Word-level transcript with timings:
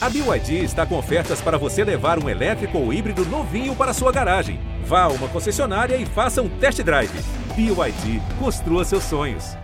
A 0.00 0.08
BYD 0.08 0.62
está 0.62 0.86
com 0.86 0.96
ofertas 0.96 1.40
para 1.40 1.58
você 1.58 1.82
levar 1.82 2.22
um 2.22 2.28
elétrico 2.28 2.78
ou 2.78 2.92
híbrido 2.92 3.24
novinho 3.24 3.74
para 3.74 3.92
sua 3.92 4.12
garagem. 4.12 4.60
Vá 4.84 5.02
a 5.02 5.08
uma 5.08 5.28
concessionária 5.28 5.96
e 5.96 6.06
faça 6.06 6.40
um 6.40 6.48
test 6.60 6.80
drive. 6.84 7.10
BYD, 7.56 8.22
construa 8.38 8.84
seus 8.84 9.02
sonhos. 9.02 9.56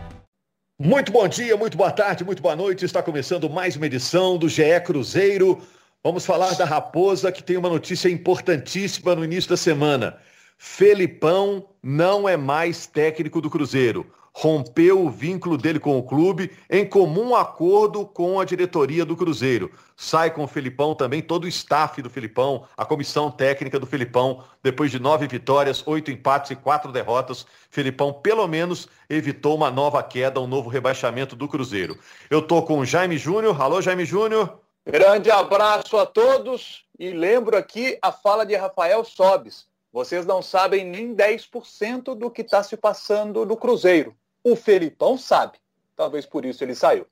Muito 0.76 1.12
bom 1.12 1.28
dia, 1.28 1.56
muito 1.56 1.76
boa 1.76 1.92
tarde, 1.92 2.24
muito 2.24 2.42
boa 2.42 2.56
noite. 2.56 2.84
Está 2.84 3.00
começando 3.00 3.48
mais 3.48 3.76
uma 3.76 3.86
edição 3.86 4.36
do 4.36 4.48
GE 4.48 4.80
Cruzeiro. 4.84 5.62
Vamos 6.02 6.26
falar 6.26 6.56
da 6.56 6.64
Raposa, 6.64 7.30
que 7.30 7.40
tem 7.40 7.56
uma 7.56 7.68
notícia 7.68 8.08
importantíssima 8.08 9.14
no 9.14 9.24
início 9.24 9.50
da 9.50 9.56
semana. 9.56 10.16
Felipão 10.58 11.68
não 11.80 12.28
é 12.28 12.36
mais 12.36 12.88
técnico 12.88 13.40
do 13.40 13.48
Cruzeiro 13.48 14.04
rompeu 14.36 15.00
o 15.00 15.08
vínculo 15.08 15.56
dele 15.56 15.78
com 15.78 15.96
o 15.96 16.02
clube 16.02 16.50
em 16.68 16.84
comum 16.84 17.36
acordo 17.36 18.04
com 18.04 18.40
a 18.40 18.44
diretoria 18.44 19.04
do 19.04 19.16
Cruzeiro. 19.16 19.70
Sai 19.96 20.32
com 20.32 20.42
o 20.42 20.48
Felipão 20.48 20.92
também, 20.92 21.22
todo 21.22 21.44
o 21.44 21.48
staff 21.48 22.02
do 22.02 22.10
Felipão, 22.10 22.66
a 22.76 22.84
comissão 22.84 23.30
técnica 23.30 23.78
do 23.78 23.86
Felipão, 23.86 24.42
depois 24.60 24.90
de 24.90 24.98
nove 24.98 25.28
vitórias, 25.28 25.86
oito 25.86 26.10
empates 26.10 26.50
e 26.50 26.56
quatro 26.56 26.90
derrotas, 26.90 27.46
Felipão 27.70 28.12
pelo 28.12 28.46
menos 28.48 28.88
evitou 29.08 29.54
uma 29.54 29.70
nova 29.70 30.02
queda, 30.02 30.40
um 30.40 30.48
novo 30.48 30.68
rebaixamento 30.68 31.36
do 31.36 31.46
Cruzeiro. 31.46 31.96
Eu 32.28 32.42
tô 32.42 32.60
com 32.62 32.80
o 32.80 32.84
Jaime 32.84 33.16
Júnior. 33.16 33.60
Alô, 33.62 33.80
Jaime 33.80 34.04
Júnior. 34.04 34.58
Grande 34.84 35.30
abraço 35.30 35.96
a 35.96 36.04
todos 36.04 36.84
e 36.98 37.10
lembro 37.10 37.56
aqui 37.56 37.96
a 38.02 38.10
fala 38.10 38.44
de 38.44 38.56
Rafael 38.56 39.04
Sobes. 39.04 39.66
Vocês 39.92 40.26
não 40.26 40.42
sabem 40.42 40.84
nem 40.84 41.14
10% 41.14 42.16
do 42.16 42.28
que 42.28 42.42
está 42.42 42.64
se 42.64 42.76
passando 42.76 43.46
no 43.46 43.56
Cruzeiro. 43.56 44.14
O 44.44 44.54
Felipão 44.54 45.16
sabe. 45.16 45.58
Talvez 45.96 46.26
por 46.26 46.44
isso 46.44 46.62
ele 46.62 46.74
saiu. 46.74 47.06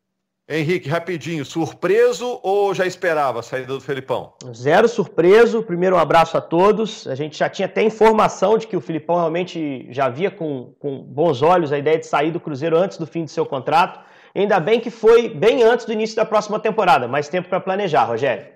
Henrique, 0.49 0.89
rapidinho, 0.89 1.45
surpreso 1.45 2.39
ou 2.43 2.75
já 2.75 2.85
esperava 2.85 3.41
a 3.41 3.43
saída 3.43 3.73
do 3.73 3.81
Felipão? 3.81 4.35
Zero 4.53 4.87
surpreso. 4.87 5.63
Primeiro, 5.63 5.97
um 5.97 5.99
abraço 5.99 6.37
a 6.37 6.41
todos. 6.41 7.07
A 7.07 7.15
gente 7.15 7.39
já 7.39 7.49
tinha 7.49 7.67
até 7.67 7.83
informação 7.83 8.59
de 8.59 8.67
que 8.67 8.77
o 8.77 8.81
Felipão 8.81 9.17
realmente 9.17 9.87
já 9.91 10.11
via 10.11 10.31
com, 10.31 10.75
com 10.79 10.99
bons 10.99 11.41
olhos 11.41 11.73
a 11.73 11.79
ideia 11.79 11.99
de 11.99 12.07
sair 12.07 12.33
do 12.33 12.41
Cruzeiro 12.41 12.77
antes 12.77 12.99
do 12.99 13.07
fim 13.07 13.25
do 13.25 13.31
seu 13.31 13.47
contrato. 13.47 14.01
Ainda 14.35 14.61
bem 14.61 14.81
que 14.81 14.91
foi 14.91 15.29
bem 15.29 15.63
antes 15.63 15.87
do 15.87 15.93
início 15.93 16.17
da 16.17 16.25
próxima 16.25 16.61
temporada. 16.61 17.09
Mais 17.09 17.29
tempo 17.29 17.49
para 17.49 17.61
planejar, 17.61 18.05
Rogério. 18.05 18.47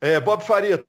É, 0.00 0.18
Bob 0.18 0.42
Faria, 0.42 0.82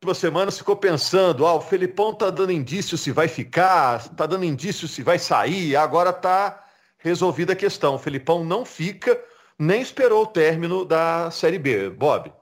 últimas 0.00 0.16
semanas 0.16 0.56
ficou 0.56 0.74
pensando, 0.76 1.46
ah, 1.46 1.54
o 1.56 1.60
Felipão 1.60 2.14
tá 2.14 2.30
dando 2.30 2.50
indício 2.50 2.96
se 2.96 3.12
vai 3.12 3.28
ficar, 3.28 4.08
tá 4.14 4.24
dando 4.24 4.46
indício 4.46 4.88
se 4.88 5.02
vai 5.02 5.18
sair, 5.18 5.76
agora 5.76 6.10
tá 6.10 6.64
resolvida 6.96 7.52
a 7.52 7.56
questão. 7.56 7.96
O 7.96 7.98
Felipão 7.98 8.42
não 8.42 8.64
fica, 8.64 9.22
nem 9.58 9.82
esperou 9.82 10.22
o 10.22 10.26
término 10.26 10.86
da 10.86 11.30
Série 11.30 11.58
B. 11.58 11.90
Bob. 11.90 12.32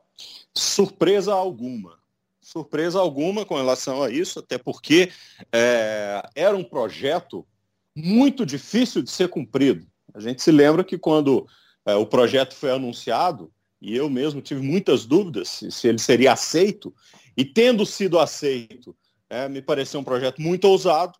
Surpresa 0.54 1.34
alguma. 1.34 1.98
Surpresa 2.40 3.00
alguma 3.00 3.44
com 3.44 3.56
relação 3.56 4.04
a 4.04 4.08
isso, 4.08 4.38
até 4.38 4.56
porque 4.56 5.10
é, 5.52 6.22
era 6.36 6.56
um 6.56 6.62
projeto 6.62 7.44
muito 7.92 8.46
difícil 8.46 9.02
de 9.02 9.10
ser 9.10 9.28
cumprido. 9.30 9.84
A 10.14 10.20
gente 10.20 10.44
se 10.44 10.52
lembra 10.52 10.84
que 10.84 10.96
quando 10.96 11.44
é, 11.84 11.96
o 11.96 12.06
projeto 12.06 12.54
foi 12.54 12.70
anunciado, 12.70 13.50
e 13.80 13.96
eu 13.96 14.08
mesmo 14.08 14.40
tive 14.40 14.60
muitas 14.60 15.04
dúvidas 15.04 15.48
se, 15.48 15.70
se 15.72 15.88
ele 15.88 15.98
seria 15.98 16.32
aceito, 16.32 16.94
e 17.38 17.44
tendo 17.44 17.86
sido 17.86 18.18
aceito, 18.18 18.96
é, 19.30 19.48
me 19.48 19.62
pareceu 19.62 20.00
um 20.00 20.04
projeto 20.04 20.42
muito 20.42 20.64
ousado, 20.64 21.16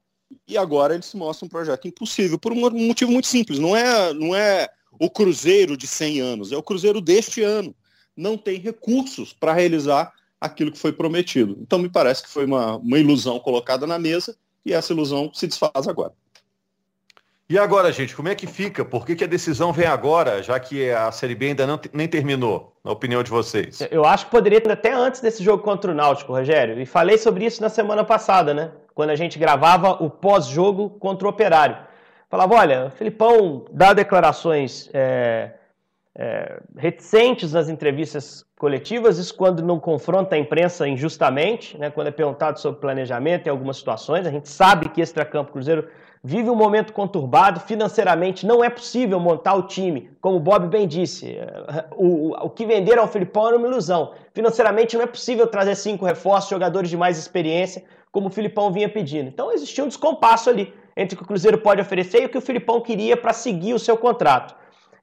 e 0.49 0.59
agora 0.59 0.93
ele 0.93 1.05
se 1.05 1.17
mostra 1.17 1.47
um 1.47 1.49
projeto 1.49 1.87
impossível, 1.87 2.37
por 2.37 2.53
um 2.53 2.71
motivo 2.71 3.13
muito 3.13 3.29
simples. 3.29 3.61
Não 3.61 3.77
é, 3.77 4.13
não 4.13 4.35
é 4.35 4.69
o 4.99 5.09
Cruzeiro 5.09 5.77
de 5.77 5.87
100 5.87 6.21
anos, 6.21 6.51
é 6.51 6.57
o 6.57 6.63
Cruzeiro 6.63 7.01
deste 7.01 7.41
ano. 7.43 7.73
Não 8.17 8.37
tem 8.37 8.59
recursos 8.59 9.33
para 9.33 9.53
realizar 9.53 10.13
aquilo 10.41 10.73
que 10.73 10.79
foi 10.79 10.93
prometido. 10.93 11.57
Então 11.61 11.79
me 11.79 11.89
parece 11.89 12.25
que 12.25 12.29
foi 12.29 12.45
uma, 12.45 12.79
uma 12.79 12.99
ilusão 12.99 13.39
colocada 13.39 13.87
na 13.87 13.97
mesa 13.97 14.37
e 14.67 14.73
essa 14.73 14.93
ilusão 14.93 15.33
se 15.33 15.47
desfaz 15.47 15.87
agora. 15.87 16.13
E 17.50 17.59
agora, 17.59 17.91
gente, 17.91 18.14
como 18.14 18.28
é 18.28 18.34
que 18.34 18.47
fica? 18.47 18.84
Por 18.84 19.06
que, 19.06 19.16
que, 19.16 19.25
a 19.25 19.26
decisão 19.26 19.72
vem 19.72 19.86
agora, 19.86 20.42
já 20.42 20.60
que 20.60 20.91
a 20.91 21.10
Série 21.10 21.34
B 21.34 21.47
ainda 21.47 21.66
não, 21.66 21.81
nem 21.94 22.06
terminou, 22.06 22.75
na 22.84 22.92
opinião 22.92 23.22
de 23.22 23.31
vocês? 23.31 23.81
Eu 23.91 24.04
acho 24.04 24.26
que 24.26 24.31
poderia 24.31 24.60
ter 24.60 24.70
até 24.70 24.92
antes 24.92 25.22
desse 25.22 25.42
jogo 25.42 25.62
contra 25.62 25.91
o 25.91 25.94
Náutico, 25.94 26.31
Rogério. 26.31 26.78
E 26.78 26.84
falei 26.84 27.16
sobre 27.16 27.47
isso 27.47 27.62
na 27.62 27.70
semana 27.70 28.04
passada, 28.04 28.53
né? 28.53 28.70
Quando 28.94 29.09
a 29.09 29.16
gente 29.16 29.38
gravava 29.38 29.92
o 29.92 30.10
pós-jogo 30.10 30.91
contra 30.91 31.26
o 31.26 31.31
Operário. 31.31 31.78
Falava, 32.28 32.54
olha, 32.54 32.86
o 32.88 32.91
Filipão 32.91 33.65
dá 33.72 33.94
declarações 33.94 34.91
é, 34.92 35.53
é, 36.19 36.61
reticentes 36.77 37.53
nas 37.53 37.69
entrevistas 37.69 38.45
coletivas, 38.59 39.19
isso 39.19 39.33
quando 39.37 39.62
não 39.62 39.79
confronta 39.79 40.34
a 40.34 40.39
imprensa 40.39 40.89
injustamente, 40.89 41.79
né? 41.79 41.91
quando 41.91 42.09
é 42.09 42.11
perguntado 42.11 42.59
sobre 42.59 42.81
planejamento 42.81 43.47
em 43.47 43.51
algumas 43.51 43.77
situações. 43.77 44.27
A 44.27 44.31
gente 44.31 44.49
sabe 44.49 44.89
que 44.89 45.01
Extracampo 45.01 45.53
Cruzeiro 45.53 45.87
vive 46.25 46.51
um 46.51 46.57
momento 46.57 46.93
conturbado, 46.93 47.61
financeiramente 47.61 48.45
não 48.45 48.65
é 48.65 48.69
possível 48.69 49.21
montar 49.21 49.55
o 49.55 49.62
time, 49.62 50.11
como 50.21 50.39
o 50.39 50.41
Bob 50.41 50.67
bem 50.67 50.89
disse. 50.89 51.39
O, 51.97 52.31
o, 52.31 52.47
o 52.47 52.51
que 52.51 52.67
venderam 52.67 53.03
ao 53.03 53.09
Filipão 53.09 53.47
era 53.47 53.57
uma 53.57 53.69
ilusão. 53.69 54.12
Financeiramente 54.34 54.97
não 54.97 55.05
é 55.05 55.07
possível 55.07 55.47
trazer 55.47 55.77
cinco 55.77 56.05
reforços, 56.05 56.51
jogadores 56.51 56.91
de 56.91 56.97
mais 56.97 57.17
experiência, 57.17 57.84
como 58.11 58.27
o 58.27 58.31
Filipão 58.31 58.73
vinha 58.73 58.89
pedindo. 58.89 59.28
Então 59.28 59.53
existia 59.53 59.84
um 59.84 59.89
descompasso 59.89 60.51
ali 60.51 60.75
entre 60.97 61.15
o 61.15 61.19
que 61.19 61.23
o 61.23 61.28
Cruzeiro 61.28 61.59
pode 61.59 61.81
oferecer 61.81 62.23
e 62.23 62.27
o 62.27 62.28
que 62.28 62.39
o 62.39 62.41
Filipão 62.41 62.81
queria 62.81 63.17
para 63.17 63.33
seguir 63.33 63.73
o 63.73 63.78
seu 63.78 63.97
contrato. 63.97 64.58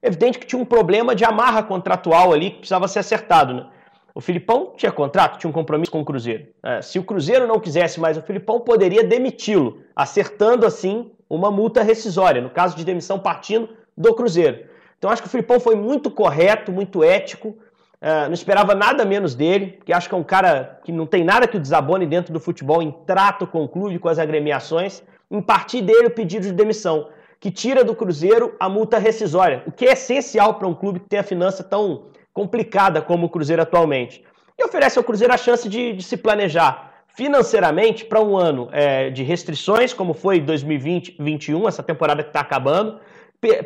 Evidente 0.06 0.38
que 0.38 0.46
tinha 0.46 0.62
um 0.62 0.66
problema 0.66 1.16
de 1.16 1.26
amarra 1.26 1.64
contratual 1.64 2.32
ali 2.32 2.52
que 2.52 2.58
precisava 2.60 2.88
ser 2.88 3.00
acertado. 3.00 3.54
Né? 3.56 3.66
O 4.14 4.22
Filipão 4.22 4.74
tinha 4.78 4.92
contrato, 4.92 5.40
tinha 5.40 5.50
um 5.50 5.54
compromisso 5.54 5.92
com 5.92 6.00
o 6.00 6.06
Cruzeiro. 6.06 6.48
É, 6.64 6.82
se 6.82 7.00
o 7.00 7.04
Cruzeiro 7.04 7.48
não 7.48 7.60
quisesse 7.60 8.00
mais 8.00 8.16
o 8.16 8.22
Filipão, 8.22 8.60
poderia 8.60 9.04
demiti-lo, 9.04 9.80
acertando 9.96 10.66
assim 10.66 11.12
uma 11.28 11.50
multa 11.50 11.82
rescisória, 11.82 12.40
no 12.42 12.52
caso 12.52 12.78
de 12.78 12.86
demissão 12.86 13.18
partindo 13.18 13.70
do 13.98 14.14
Cruzeiro. 14.14 14.66
Então 14.98 15.10
acho 15.10 15.24
que 15.24 15.28
o 15.28 15.32
Filipão 15.32 15.60
foi 15.60 15.76
muito 15.76 16.12
correto, 16.12 16.72
muito 16.72 17.04
ético, 17.04 17.58
é, 18.00 18.26
não 18.28 18.34
esperava 18.34 18.76
nada 18.76 19.04
menos 19.04 19.34
dele, 19.34 19.74
porque 19.78 19.92
acho 19.92 20.08
que 20.08 20.14
é 20.14 20.18
um 20.18 20.24
cara 20.24 20.80
que 20.84 20.92
não 20.92 21.08
tem 21.08 21.24
nada 21.24 21.48
que 21.48 21.58
o 21.58 21.60
desabone 21.60 22.06
dentro 22.06 22.32
do 22.32 22.40
futebol 22.40 22.82
em 22.82 22.92
trato 22.92 23.48
com 23.48 23.64
o 23.64 23.68
clube, 23.68 23.98
com 23.98 24.08
as 24.08 24.20
agremiações. 24.20 25.02
Em 25.32 25.42
partir 25.42 25.82
dele 25.82 26.08
o 26.08 26.12
pedido 26.12 26.44
de 26.44 26.54
demissão, 26.54 27.10
que 27.46 27.52
tira 27.52 27.84
do 27.84 27.94
Cruzeiro 27.94 28.56
a 28.60 28.68
multa 28.68 28.98
rescisória, 28.98 29.62
o 29.68 29.72
que 29.72 29.86
é 29.86 29.92
essencial 29.92 30.56
para 30.56 30.68
um 30.68 30.74
clube 30.74 31.00
que 31.00 31.08
tem 31.08 31.20
a 31.20 31.24
finança 31.24 31.64
tão 31.64 32.08
complicada 32.34 33.04
como 33.04 33.28
o 33.28 33.30
Cruzeiro 33.30 33.62
atualmente. 33.62 34.24
E 34.58 34.66
oferece 34.66 34.98
ao 34.98 35.04
Cruzeiro 35.04 35.32
a 35.32 35.38
chance 35.38 35.70
de, 35.70 35.94
de 35.94 36.02
se 36.02 36.18
planejar 36.18 36.92
financeiramente 37.10 38.04
para 38.04 38.20
um 38.20 38.36
ano 38.36 38.68
é, 38.72 39.12
de 39.12 39.22
restrições, 39.22 39.94
como 39.94 40.16
foi 40.16 40.42
2020-2021, 40.42 41.68
essa 41.68 41.84
temporada 41.84 42.24
que 42.24 42.30
está 42.30 42.40
acabando. 42.40 43.00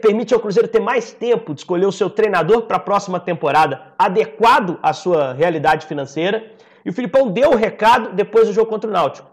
Permite 0.01 0.33
ao 0.33 0.41
Cruzeiro 0.41 0.67
ter 0.67 0.81
mais 0.81 1.13
tempo 1.13 1.53
de 1.53 1.61
escolher 1.61 1.85
o 1.85 1.91
seu 1.93 2.09
treinador 2.09 2.63
para 2.63 2.75
a 2.75 2.81
próxima 2.81 3.17
temporada, 3.17 3.93
adequado 3.97 4.77
à 4.83 4.91
sua 4.91 5.31
realidade 5.31 5.85
financeira. 5.85 6.51
E 6.83 6.89
o 6.89 6.93
Filipão 6.93 7.31
deu 7.31 7.51
o 7.51 7.55
recado 7.55 8.13
depois 8.13 8.45
do 8.45 8.53
jogo 8.53 8.69
contra 8.69 8.89
o 8.89 8.93
Náutico. 8.93 9.29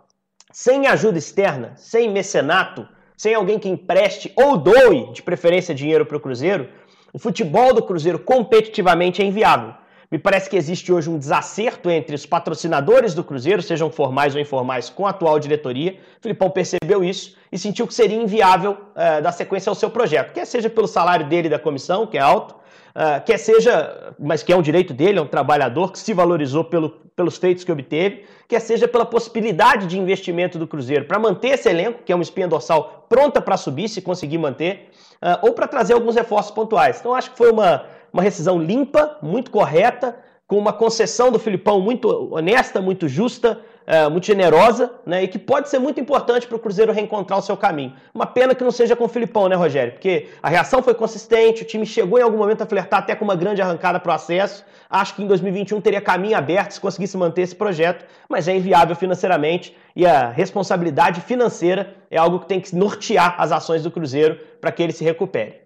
Sem 0.52 0.86
ajuda 0.86 1.18
externa, 1.18 1.72
sem 1.74 2.08
mecenato, 2.12 2.86
sem 3.16 3.34
alguém 3.34 3.58
que 3.58 3.68
empreste 3.68 4.32
ou 4.36 4.56
doe, 4.56 5.12
de 5.12 5.22
preferência, 5.22 5.74
dinheiro 5.74 6.04
para 6.04 6.16
o 6.16 6.20
Cruzeiro, 6.20 6.68
o 7.12 7.18
futebol 7.18 7.72
do 7.72 7.82
Cruzeiro 7.82 8.18
competitivamente 8.18 9.22
é 9.22 9.24
inviável. 9.24 9.72
Me 10.10 10.18
parece 10.18 10.48
que 10.48 10.56
existe 10.56 10.92
hoje 10.92 11.10
um 11.10 11.18
desacerto 11.18 11.90
entre 11.90 12.14
os 12.14 12.24
patrocinadores 12.24 13.12
do 13.12 13.24
Cruzeiro, 13.24 13.60
sejam 13.60 13.90
formais 13.90 14.34
ou 14.34 14.40
informais, 14.40 14.88
com 14.88 15.04
a 15.04 15.10
atual 15.10 15.38
diretoria. 15.40 15.98
O 16.18 16.22
Filipão 16.22 16.48
percebeu 16.48 17.02
isso 17.02 17.36
e 17.50 17.58
sentiu 17.58 17.86
que 17.88 17.94
seria 17.94 18.16
inviável 18.16 18.72
uh, 18.72 19.20
dar 19.20 19.32
sequência 19.32 19.68
ao 19.68 19.74
seu 19.74 19.90
projeto, 19.90 20.32
quer 20.32 20.46
seja 20.46 20.70
pelo 20.70 20.86
salário 20.86 21.26
dele 21.26 21.48
da 21.48 21.58
comissão, 21.58 22.06
que 22.06 22.16
é 22.16 22.20
alto, 22.20 22.54
uh, 22.54 23.24
quer 23.24 23.38
seja, 23.38 24.14
mas 24.18 24.44
que 24.44 24.52
é 24.52 24.56
um 24.56 24.62
direito 24.62 24.94
dele, 24.94 25.18
é 25.18 25.22
um 25.22 25.26
trabalhador 25.26 25.90
que 25.90 25.98
se 25.98 26.14
valorizou 26.14 26.62
pelo, 26.62 26.90
pelos 27.16 27.36
feitos 27.36 27.64
que 27.64 27.72
obteve, 27.72 28.24
quer 28.46 28.60
seja 28.60 28.86
pela 28.86 29.04
possibilidade 29.04 29.88
de 29.88 29.98
investimento 29.98 30.56
do 30.56 30.68
Cruzeiro 30.68 31.06
para 31.06 31.18
manter 31.18 31.48
esse 31.48 31.68
elenco, 31.68 32.02
que 32.04 32.12
é 32.12 32.14
uma 32.14 32.22
espinha 32.22 32.46
dorsal 32.46 33.06
pronta 33.08 33.40
para 33.40 33.56
subir, 33.56 33.88
se 33.88 34.00
conseguir 34.00 34.38
manter, 34.38 34.88
uh, 35.20 35.46
ou 35.46 35.52
para 35.52 35.66
trazer 35.66 35.94
alguns 35.94 36.14
reforços 36.14 36.52
pontuais. 36.52 36.98
Então 37.00 37.12
acho 37.12 37.32
que 37.32 37.36
foi 37.36 37.50
uma, 37.50 37.84
uma 38.12 38.22
rescisão 38.22 38.58
limpa, 38.58 39.18
muito 39.22 39.50
correta, 39.50 40.16
com 40.46 40.56
uma 40.56 40.72
concessão 40.72 41.32
do 41.32 41.38
Filipão 41.38 41.80
muito 41.80 42.32
honesta, 42.32 42.80
muito 42.80 43.08
justa, 43.08 43.60
uh, 43.86 44.10
muito 44.10 44.26
generosa, 44.26 44.92
né? 45.04 45.24
E 45.24 45.28
que 45.28 45.38
pode 45.38 45.68
ser 45.68 45.78
muito 45.78 46.00
importante 46.00 46.46
para 46.46 46.56
o 46.56 46.58
Cruzeiro 46.58 46.92
reencontrar 46.92 47.38
o 47.38 47.42
seu 47.42 47.56
caminho. 47.56 47.94
Uma 48.14 48.26
pena 48.26 48.54
que 48.54 48.62
não 48.62 48.70
seja 48.70 48.94
com 48.94 49.04
o 49.04 49.08
Filipão, 49.08 49.48
né, 49.48 49.56
Rogério? 49.56 49.92
Porque 49.92 50.28
a 50.40 50.48
reação 50.48 50.82
foi 50.82 50.94
consistente, 50.94 51.62
o 51.62 51.64
time 51.64 51.84
chegou 51.84 52.18
em 52.18 52.22
algum 52.22 52.38
momento 52.38 52.62
a 52.62 52.66
flertar 52.66 53.00
até 53.00 53.14
com 53.14 53.24
uma 53.24 53.34
grande 53.34 53.60
arrancada 53.60 53.98
para 53.98 54.12
o 54.12 54.14
acesso. 54.14 54.64
Acho 54.88 55.16
que 55.16 55.22
em 55.22 55.26
2021 55.26 55.80
teria 55.80 56.00
caminho 56.00 56.36
aberto 56.36 56.72
se 56.72 56.80
conseguisse 56.80 57.16
manter 57.16 57.42
esse 57.42 57.56
projeto, 57.56 58.04
mas 58.28 58.46
é 58.46 58.56
inviável 58.56 58.94
financeiramente 58.94 59.76
e 59.96 60.06
a 60.06 60.30
responsabilidade 60.30 61.20
financeira 61.20 61.96
é 62.08 62.16
algo 62.16 62.38
que 62.38 62.46
tem 62.46 62.60
que 62.60 62.74
nortear 62.74 63.34
as 63.38 63.50
ações 63.50 63.82
do 63.82 63.90
Cruzeiro 63.90 64.38
para 64.60 64.70
que 64.70 64.82
ele 64.82 64.92
se 64.92 65.02
recupere. 65.02 65.65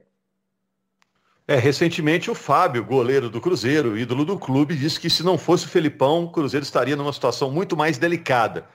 É, 1.51 1.57
recentemente 1.57 2.31
o 2.31 2.35
Fábio, 2.37 2.85
goleiro 2.85 3.29
do 3.29 3.41
Cruzeiro, 3.41 3.99
ídolo 3.99 4.25
do 4.25 4.39
clube, 4.39 4.77
disse 4.77 5.01
que 5.01 5.11
se 5.11 5.25
não 5.25 5.37
fosse 5.37 5.65
o 5.65 5.69
Felipão, 5.69 6.23
o 6.23 6.31
Cruzeiro 6.31 6.63
estaria 6.63 6.95
numa 6.95 7.13
situação 7.13 7.51
muito 7.51 7.77
mais 7.77 7.99
delicada. 7.99 8.67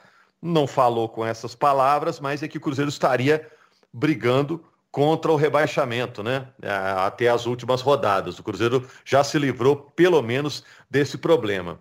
Não 0.42 0.68
falou 0.68 1.08
com 1.08 1.26
essas 1.26 1.56
palavras, 1.56 2.20
mas 2.20 2.44
é 2.44 2.50
que 2.50 2.58
o 2.58 2.60
Cruzeiro 2.60 2.90
estaria 2.90 3.48
brigando 3.94 4.62
contra 4.92 5.32
o 5.32 5.38
rebaixamento, 5.38 6.22
né? 6.22 6.50
É, 6.62 6.70
até 6.70 7.30
as 7.30 7.46
últimas 7.46 7.80
rodadas. 7.80 8.40
O 8.40 8.44
Cruzeiro 8.44 8.86
já 9.06 9.24
se 9.24 9.40
livrou, 9.40 9.78
pelo 9.96 10.22
menos, 10.22 10.62
desse 10.92 11.18
problema. 11.18 11.80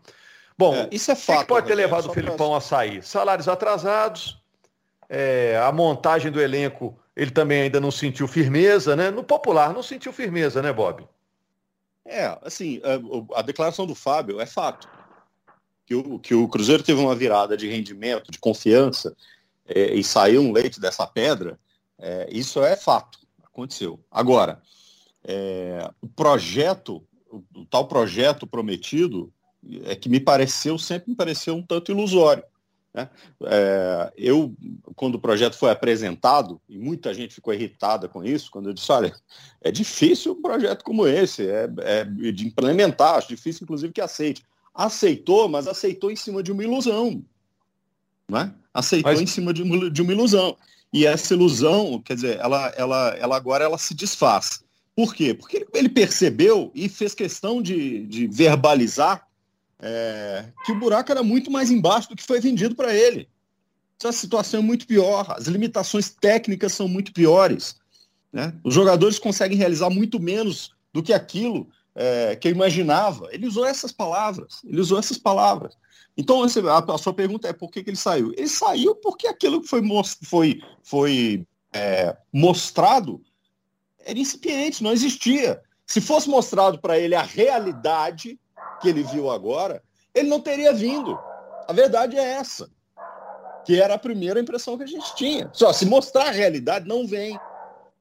Bom, 0.57 0.77
é, 0.77 0.89
isso 0.93 1.11
é 1.11 1.17
fato. 1.17 1.39
O 1.39 1.41
que 1.41 1.49
pode 1.49 1.67
ter 1.67 1.75
levado 1.75 2.09
o 2.09 2.13
Felipão 2.13 2.51
pra... 2.51 2.59
a 2.59 2.61
sair? 2.61 3.03
Salários 3.03 3.49
atrasados, 3.49 4.41
é, 5.09 5.61
a 5.61 5.73
montagem 5.73 6.31
do 6.31 6.41
elenco 6.41 6.97
ele 7.17 7.31
também 7.31 7.63
ainda 7.63 7.81
não 7.81 7.91
sentiu 7.91 8.27
firmeza, 8.27 8.97
né? 8.97 9.11
No 9.11 9.23
popular 9.23 9.73
não 9.73 9.83
sentiu 9.83 10.13
firmeza, 10.13 10.61
né, 10.61 10.73
Bob? 10.73 11.07
É, 12.05 12.39
assim, 12.43 12.81
a, 13.35 13.43
declaração 13.43 13.87
do 13.87 13.95
Fábio 13.95 14.41
é 14.41 14.47
fato. 14.47 14.89
Que 15.87 15.95
o, 15.95 16.19
que 16.19 16.35
o 16.35 16.49
Cruzeiro 16.49 16.83
teve 16.83 17.01
uma 17.01 17.15
virada 17.15 17.57
de 17.57 17.69
rendimento, 17.69 18.31
de 18.31 18.39
confiança, 18.39 19.15
é, 19.67 19.95
e 19.95 20.03
saiu 20.03 20.43
um 20.43 20.53
leite 20.53 20.81
dessa 20.81 21.07
pedra, 21.07 21.59
é, 21.99 22.29
isso 22.31 22.63
é 22.63 22.77
fato, 22.77 23.19
aconteceu. 23.43 24.01
Agora, 24.11 24.61
é, 25.23 25.91
o 26.01 26.09
projeto, 26.09 27.03
o, 27.31 27.43
o, 27.55 27.65
tal 27.65 27.87
projeto 27.87 28.47
prometido, 28.47 29.33
é 29.85 29.95
que 29.95 30.09
me 30.09 30.21
pareceu, 30.21 30.79
sempre 30.79 31.11
me 31.11 31.17
pareceu 31.17 31.55
um 31.55 31.63
tanto 31.63 31.91
ilusório. 31.91 32.45
Né? 32.95 33.11
É, 33.47 34.13
eu, 34.17 34.55
quando 34.95 35.17
o 35.17 35.21
projeto 35.21 35.57
foi 35.57 35.71
apresentado, 35.71 36.61
e 36.69 36.79
muita 36.79 37.13
gente 37.13 37.35
ficou 37.35 37.53
irritada 37.53 38.09
com 38.09 38.23
isso, 38.23 38.51
quando 38.51 38.69
eu 38.69 38.73
disse, 38.73 38.93
olha, 38.93 39.13
é 39.61 39.73
difícil 39.73 40.33
um 40.33 40.41
projeto 40.41 40.85
como 40.85 41.07
esse, 41.07 41.49
é, 41.49 41.69
é 41.79 42.05
de 42.05 42.47
implementar, 42.47 43.17
acho 43.17 43.29
difícil, 43.29 43.65
inclusive, 43.65 43.93
que 43.93 44.01
aceite. 44.01 44.45
Aceitou, 44.73 45.49
mas 45.49 45.67
aceitou 45.67 46.11
em 46.11 46.17
cima 46.17 46.43
de 46.43 46.53
uma 46.53 46.63
ilusão. 46.63 47.25
Né? 48.29 48.55
Aceitou 48.73 49.11
mas... 49.11 49.21
em 49.21 49.27
cima 49.27 49.53
de 49.53 49.63
uma, 49.63 49.91
de 49.91 50.01
uma 50.01 50.13
ilusão. 50.13 50.57
E 50.93 51.05
essa 51.05 51.35
ilusão, 51.35 52.01
quer 52.01 52.15
dizer, 52.15 52.39
ela, 52.39 52.73
ela, 52.77 53.09
ela 53.19 53.37
agora 53.37 53.65
ela 53.65 53.77
se 53.77 53.95
desfaz. 53.95 54.63
Por 54.95 55.13
quê? 55.13 55.35
Porque 55.35 55.67
ele 55.75 55.89
percebeu 55.89 56.71
e 56.73 56.89
fez 56.89 57.13
questão 57.15 57.61
de, 57.61 58.07
de 58.07 58.29
verbalizar 58.29 59.27
é, 59.81 60.47
que 60.65 60.73
o 60.73 60.79
buraco 60.79 61.11
era 61.11 61.23
muito 61.23 61.51
mais 61.51 61.71
embaixo 61.71 62.09
do 62.09 62.17
que 62.17 62.23
foi 62.23 62.41
vendido 62.41 62.75
para 62.75 62.95
ele. 62.95 63.29
Então, 63.97 64.11
a 64.11 64.13
situação 64.13 64.61
é 64.61 64.63
muito 64.63 64.87
pior, 64.87 65.27
as 65.31 65.47
limitações 65.47 66.11
técnicas 66.11 66.73
são 66.73 66.89
muito 66.89 67.13
piores. 67.13 67.77
Né? 68.33 68.53
Os 68.65 68.75
jogadores 68.75 69.19
conseguem 69.19 69.57
realizar 69.57 69.91
muito 69.91 70.21
menos 70.21 70.75
do 70.93 71.03
que 71.03 71.13
aquilo 71.13 71.69
é, 71.95 72.37
que 72.37 72.49
eu 72.49 72.53
imaginava. 72.53 73.29
Ele 73.33 73.47
usou 73.47 73.65
essas 73.65 73.93
palavras, 73.93 74.61
ele 74.65 74.81
usou 74.81 74.99
essas 74.99 75.19
palavras. 75.19 75.77
Então, 76.17 76.43
a, 76.43 76.95
a 76.95 76.99
sua 76.99 77.13
pergunta 77.13 77.49
é 77.49 77.53
por 77.53 77.71
que, 77.71 77.83
que, 77.83 77.91
ele 77.91 77.97
saiu? 77.97 78.33
Ele 78.37 78.49
saiu 78.49 78.95
porque 78.97 79.27
aquilo 79.27 79.61
que 79.61 79.69
foi, 79.69 79.83
foi, 80.23 80.61
foi 80.83 81.47
é, 81.73 82.17
mostrado 82.33 83.21
era 84.05 84.19
incipiente, 84.19 84.83
não 84.83 84.93
existia. 84.93 85.61
Se 85.87 86.01
fosse 86.01 86.29
mostrado 86.29 86.79
para 86.79 86.99
ele 86.99 87.15
a 87.15 87.23
realidade, 87.23 88.39
que 88.81 88.89
ele 88.89 89.03
viu 89.03 89.31
agora, 89.31 89.83
ele 90.15 90.29
não 90.29 90.41
teria 90.41 90.73
vindo. 90.73 91.19
A 91.67 91.73
verdade 91.73 92.17
é 92.17 92.23
essa. 92.23 92.69
Que 93.65 93.81
era 93.81 93.95
a 93.95 93.99
primeira 93.99 94.41
impressão 94.41 94.77
que 94.77 94.85
a 94.85 94.89
gente 94.89 95.15
tinha. 95.17 95.49
Só 95.53 95.73
se 95.73 95.87
mostrar 95.87 96.29
a 96.29 96.33
realidade, 96.33 96.87
não 96.87 97.07
vem. 97.07 97.39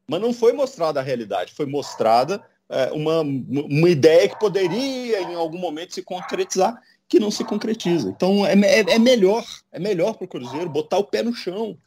Mas 0.07 0.21
não 0.21 0.33
foi 0.33 0.51
mostrada 0.51 0.99
a 0.99 1.03
realidade, 1.03 1.53
foi 1.53 1.65
mostrada 1.65 2.43
é, 2.69 2.91
uma, 2.91 3.21
uma 3.21 3.89
ideia 3.89 4.27
que 4.27 4.37
poderia, 4.37 5.21
em 5.21 5.35
algum 5.35 5.57
momento, 5.57 5.93
se 5.93 6.01
concretizar, 6.01 6.77
que 7.07 7.19
não 7.19 7.31
se 7.31 7.43
concretiza. 7.43 8.09
Então 8.09 8.45
é, 8.45 8.53
é, 8.53 8.79
é 8.79 8.99
melhor, 8.99 9.45
é 9.71 9.79
melhor 9.79 10.15
para 10.15 10.25
o 10.25 10.27
Cruzeiro 10.27 10.69
botar 10.69 10.97
o 10.97 11.03
pé 11.03 11.21
no 11.21 11.33
chão 11.33 11.77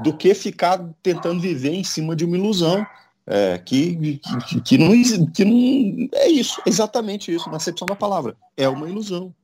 do 0.00 0.12
que 0.12 0.34
ficar 0.34 0.78
tentando 1.02 1.40
viver 1.40 1.72
em 1.72 1.82
cima 1.82 2.14
de 2.14 2.24
uma 2.24 2.36
ilusão 2.36 2.86
é, 3.26 3.58
que, 3.58 4.18
que, 4.48 4.60
que, 4.60 4.78
não, 4.78 5.26
que 5.32 5.44
não. 5.44 6.08
É 6.14 6.28
isso, 6.28 6.62
exatamente 6.64 7.34
isso, 7.34 7.50
na 7.50 7.56
acepção 7.56 7.86
da 7.86 7.96
palavra. 7.96 8.36
É 8.56 8.68
uma 8.68 8.88
ilusão. 8.88 9.34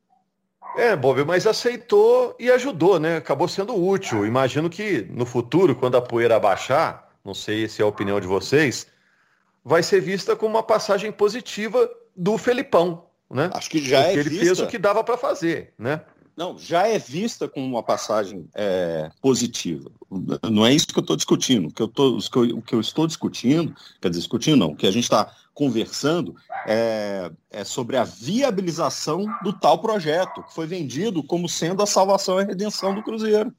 É, 0.76 0.96
Bob, 0.96 1.24
mas 1.24 1.46
aceitou 1.46 2.34
e 2.38 2.50
ajudou, 2.50 2.98
né? 2.98 3.16
Acabou 3.16 3.48
sendo 3.48 3.74
útil. 3.74 4.24
Imagino 4.24 4.70
que 4.70 5.06
no 5.10 5.26
futuro, 5.26 5.74
quando 5.74 5.96
a 5.96 6.02
poeira 6.02 6.36
abaixar, 6.36 7.10
não 7.24 7.34
sei 7.34 7.68
se 7.68 7.82
é 7.82 7.84
a 7.84 7.88
opinião 7.88 8.20
de 8.20 8.26
vocês, 8.26 8.86
vai 9.64 9.82
ser 9.82 10.00
vista 10.00 10.34
como 10.34 10.56
uma 10.56 10.62
passagem 10.62 11.12
positiva 11.12 11.90
do 12.16 12.38
Felipão, 12.38 13.04
né? 13.30 13.50
Acho 13.52 13.68
que 13.68 13.82
já 13.82 14.02
Porque 14.02 14.16
é 14.16 14.20
ele 14.20 14.30
vista. 14.30 14.44
fez 14.44 14.60
o 14.60 14.66
que 14.66 14.78
dava 14.78 15.02
para 15.04 15.16
fazer, 15.18 15.74
né? 15.78 16.00
Não, 16.36 16.56
já 16.58 16.86
é 16.86 16.98
vista 16.98 17.46
como 17.46 17.66
uma 17.66 17.82
passagem 17.82 18.48
é, 18.54 19.10
positiva. 19.20 19.90
Não 20.50 20.64
é 20.64 20.72
isso 20.72 20.86
que 20.86 20.98
eu 20.98 21.02
estou 21.02 21.16
discutindo. 21.16 21.68
O 21.68 21.72
que 21.72 21.82
eu, 21.82 21.88
tô, 21.88 22.16
o, 22.16 22.20
que 22.20 22.36
eu, 22.36 22.58
o 22.58 22.62
que 22.62 22.74
eu 22.74 22.80
estou 22.80 23.06
discutindo, 23.06 23.74
quer 24.00 24.08
dizer, 24.08 24.20
discutindo 24.20 24.56
não, 24.56 24.68
o 24.68 24.76
que 24.76 24.86
a 24.86 24.90
gente 24.90 25.04
está 25.04 25.30
conversando 25.54 26.34
é, 26.66 27.30
é, 27.50 27.64
sobre 27.64 27.98
a 27.98 28.04
viabilização 28.04 29.26
do 29.42 29.52
tal 29.52 29.78
projeto, 29.78 30.42
que 30.42 30.54
foi 30.54 30.66
vendido 30.66 31.22
como 31.22 31.48
sendo 31.48 31.82
a 31.82 31.86
salvação 31.86 32.38
e 32.38 32.42
a 32.42 32.46
redenção 32.46 32.94
do 32.94 33.02
Cruzeiro. 33.02 33.52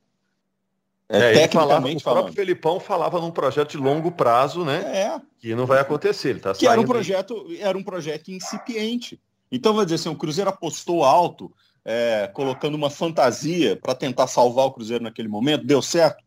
É, 1.07 1.17
é 1.17 1.33
tecnicamente 1.33 2.03
falava, 2.03 2.21
o 2.21 2.23
próprio 2.23 2.33
Felipão 2.33 2.79
falava 2.79 3.21
num 3.21 3.29
projeto 3.29 3.71
de 3.71 3.77
longo 3.77 4.11
prazo, 4.11 4.65
né? 4.65 4.81
É. 4.81 5.21
Que 5.37 5.53
não 5.53 5.67
vai 5.67 5.79
acontecer. 5.79 6.29
Ele 6.29 6.39
tá 6.39 6.53
que 6.53 6.65
era 6.65 6.81
um 6.81 6.85
projeto, 6.85 7.45
era 7.59 7.77
um 7.77 7.83
projeto 7.83 8.31
incipiente. 8.31 9.21
Então, 9.51 9.75
vai 9.75 9.85
dizer 9.85 9.95
assim, 9.95 10.09
o 10.09 10.15
Cruzeiro 10.15 10.49
apostou 10.49 11.03
alto 11.03 11.53
é, 11.85 12.29
colocando 12.33 12.75
uma 12.75 12.89
fantasia 12.89 13.75
para 13.75 13.93
tentar 13.93 14.27
salvar 14.27 14.65
o 14.65 14.71
Cruzeiro 14.71 15.03
naquele 15.03 15.27
momento, 15.27 15.65
deu 15.65 15.81
certo? 15.81 16.23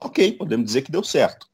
Ok, 0.00 0.32
podemos 0.32 0.66
dizer 0.66 0.82
que 0.82 0.92
deu 0.92 1.02
certo. 1.02 1.46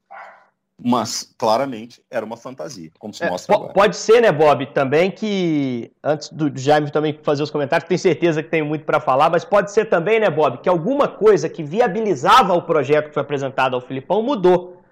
Mas, 0.85 1.33
claramente, 1.39 2.03
era 2.11 2.27
uma 2.27 2.37
fantasia, 2.37 2.91
como 2.99 3.15
se 3.15 3.23
é, 3.23 3.31
mostra 3.31 3.55
agora. 3.55 3.73
Pode 3.73 3.97
ser, 3.97 4.21
né, 4.21 4.33
Bob, 4.33 4.67
também 4.67 5.13
que, 5.13 5.93
antes 6.03 6.29
do 6.31 6.51
Jaime 6.59 6.91
também 6.91 7.17
fazer 7.23 7.43
os 7.43 7.53
comentários, 7.53 7.89
tenho 7.89 7.99
certeza 7.99 8.43
que 8.43 8.49
tem 8.49 8.63
muito 8.63 8.85
para 8.85 8.99
falar, 8.99 9.31
mas 9.31 9.45
pode 9.45 9.71
ser 9.71 9.85
também, 9.85 10.19
né, 10.19 10.29
Bob, 10.29 10.59
que 10.59 10.69
alguma 10.69 11.07
coisa 11.07 11.49
que 11.49 11.63
viabilizava 11.63 12.53
o 12.55 12.63
projeto 12.63 13.09
que 13.09 13.15
foi 13.15 13.23
apresentado 13.23 13.75
ao 13.75 13.81
Filipão 13.81 14.23
mudou. 14.23 14.83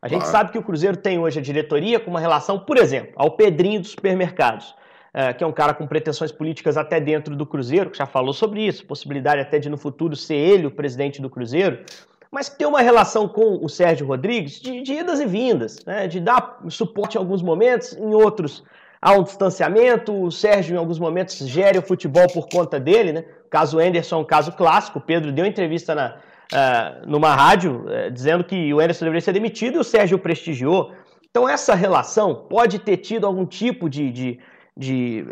A 0.00 0.06
gente 0.06 0.20
claro. 0.20 0.36
sabe 0.36 0.52
que 0.52 0.58
o 0.58 0.62
Cruzeiro 0.62 0.96
tem 0.96 1.18
hoje 1.18 1.40
a 1.40 1.42
diretoria 1.42 1.98
com 1.98 2.10
uma 2.10 2.20
relação, 2.20 2.60
por 2.60 2.78
exemplo, 2.78 3.12
ao 3.16 3.32
Pedrinho 3.32 3.80
dos 3.80 3.90
supermercados 3.90 4.74
é, 5.12 5.32
que 5.32 5.42
é 5.42 5.46
um 5.46 5.52
cara 5.52 5.74
com 5.74 5.86
pretensões 5.86 6.32
políticas 6.32 6.76
até 6.76 7.00
dentro 7.00 7.34
do 7.36 7.46
Cruzeiro, 7.46 7.90
que 7.90 7.98
já 7.98 8.06
falou 8.06 8.32
sobre 8.32 8.66
isso, 8.66 8.86
possibilidade 8.86 9.40
até 9.40 9.58
de 9.58 9.68
no 9.68 9.76
futuro 9.76 10.14
ser 10.16 10.36
ele 10.36 10.66
o 10.66 10.70
presidente 10.70 11.20
do 11.20 11.28
Cruzeiro, 11.28 11.84
mas 12.30 12.48
que 12.48 12.58
tem 12.58 12.66
uma 12.66 12.80
relação 12.80 13.26
com 13.26 13.58
o 13.62 13.68
Sérgio 13.68 14.06
Rodrigues 14.06 14.60
de, 14.60 14.82
de 14.82 14.92
idas 14.94 15.20
e 15.20 15.26
vindas, 15.26 15.84
né, 15.84 16.06
de 16.06 16.20
dar 16.20 16.60
suporte 16.68 17.16
em 17.16 17.18
alguns 17.18 17.42
momentos, 17.42 17.92
em 17.94 18.14
outros 18.14 18.62
há 19.00 19.12
um 19.12 19.22
distanciamento, 19.22 20.12
o 20.12 20.30
Sérgio 20.30 20.74
em 20.74 20.78
alguns 20.78 20.98
momentos 20.98 21.36
gere 21.38 21.78
o 21.78 21.82
futebol 21.82 22.26
por 22.32 22.48
conta 22.48 22.78
dele, 22.78 23.12
né? 23.12 23.24
O 23.46 23.50
caso 23.50 23.78
Anderson 23.78 24.16
é 24.16 24.18
um 24.18 24.24
caso 24.24 24.52
clássico, 24.52 24.98
o 24.98 25.02
Pedro 25.02 25.32
deu 25.32 25.46
entrevista 25.46 25.94
na, 25.94 26.16
uh, 26.52 27.06
numa 27.06 27.34
rádio 27.34 27.86
uh, 27.86 28.10
dizendo 28.10 28.44
que 28.44 28.72
o 28.74 28.78
Anderson 28.78 29.06
deveria 29.06 29.22
ser 29.22 29.32
demitido 29.32 29.76
e 29.76 29.78
o 29.78 29.84
Sérgio 29.84 30.18
o 30.18 30.20
prestigiou. 30.20 30.92
Então 31.30 31.48
essa 31.48 31.74
relação 31.74 32.46
pode 32.48 32.78
ter 32.78 32.98
tido 32.98 33.26
algum 33.26 33.46
tipo 33.46 33.88
de, 33.88 34.10
de 34.10 34.38
de 34.80 35.26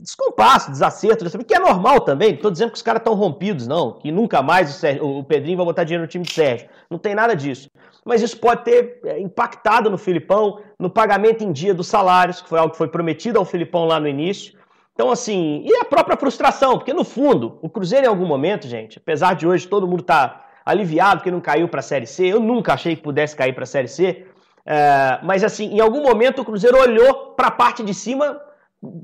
descompasso, 0.00 0.70
desacerto, 0.70 1.44
que 1.44 1.54
é 1.54 1.58
normal 1.58 2.00
também. 2.00 2.30
Não 2.30 2.36
estou 2.36 2.50
dizendo 2.50 2.70
que 2.70 2.76
os 2.76 2.82
caras 2.82 3.00
estão 3.00 3.12
rompidos, 3.12 3.66
não, 3.66 3.92
que 3.92 4.10
nunca 4.10 4.40
mais 4.40 4.70
o, 4.70 4.72
Sérgio, 4.72 5.06
o, 5.06 5.22
Pedrinho 5.22 5.58
vai 5.58 5.66
botar 5.66 5.84
dinheiro 5.84 6.04
no 6.04 6.08
time 6.08 6.24
de 6.24 6.32
Sérgio. 6.32 6.66
Não 6.88 6.98
tem 6.98 7.14
nada 7.14 7.36
disso. 7.36 7.70
Mas 8.02 8.22
isso 8.22 8.38
pode 8.38 8.64
ter 8.64 9.00
é, 9.04 9.20
impactado 9.20 9.90
no 9.90 9.98
Filipão, 9.98 10.58
no 10.78 10.88
pagamento 10.88 11.44
em 11.44 11.52
dia 11.52 11.74
dos 11.74 11.86
salários, 11.86 12.40
que 12.40 12.48
foi 12.48 12.58
algo 12.58 12.72
que 12.72 12.78
foi 12.78 12.88
prometido 12.88 13.38
ao 13.38 13.44
Filipão 13.44 13.84
lá 13.84 14.00
no 14.00 14.08
início. 14.08 14.54
Então, 14.94 15.10
assim, 15.10 15.62
e 15.66 15.76
a 15.76 15.84
própria 15.84 16.16
frustração, 16.16 16.78
porque 16.78 16.94
no 16.94 17.04
fundo, 17.04 17.58
o 17.60 17.68
Cruzeiro 17.68 18.06
em 18.06 18.08
algum 18.08 18.26
momento, 18.26 18.66
gente, 18.66 18.96
apesar 18.96 19.34
de 19.34 19.46
hoje 19.46 19.68
todo 19.68 19.86
mundo 19.86 20.00
estar 20.00 20.28
tá 20.28 20.46
aliviado 20.64 21.22
que 21.22 21.30
não 21.30 21.42
caiu 21.42 21.68
para 21.68 21.80
a 21.80 21.82
Série 21.82 22.06
C, 22.06 22.24
eu 22.24 22.40
nunca 22.40 22.72
achei 22.72 22.96
que 22.96 23.02
pudesse 23.02 23.36
cair 23.36 23.52
para 23.52 23.64
a 23.64 23.66
Série 23.66 23.88
C, 23.88 24.24
é, 24.64 25.18
mas 25.22 25.44
assim, 25.44 25.74
em 25.74 25.80
algum 25.80 26.02
momento 26.02 26.40
o 26.40 26.44
Cruzeiro 26.44 26.78
olhou 26.78 27.34
para 27.36 27.48
a 27.48 27.50
parte 27.50 27.82
de 27.82 27.92
cima 27.92 28.40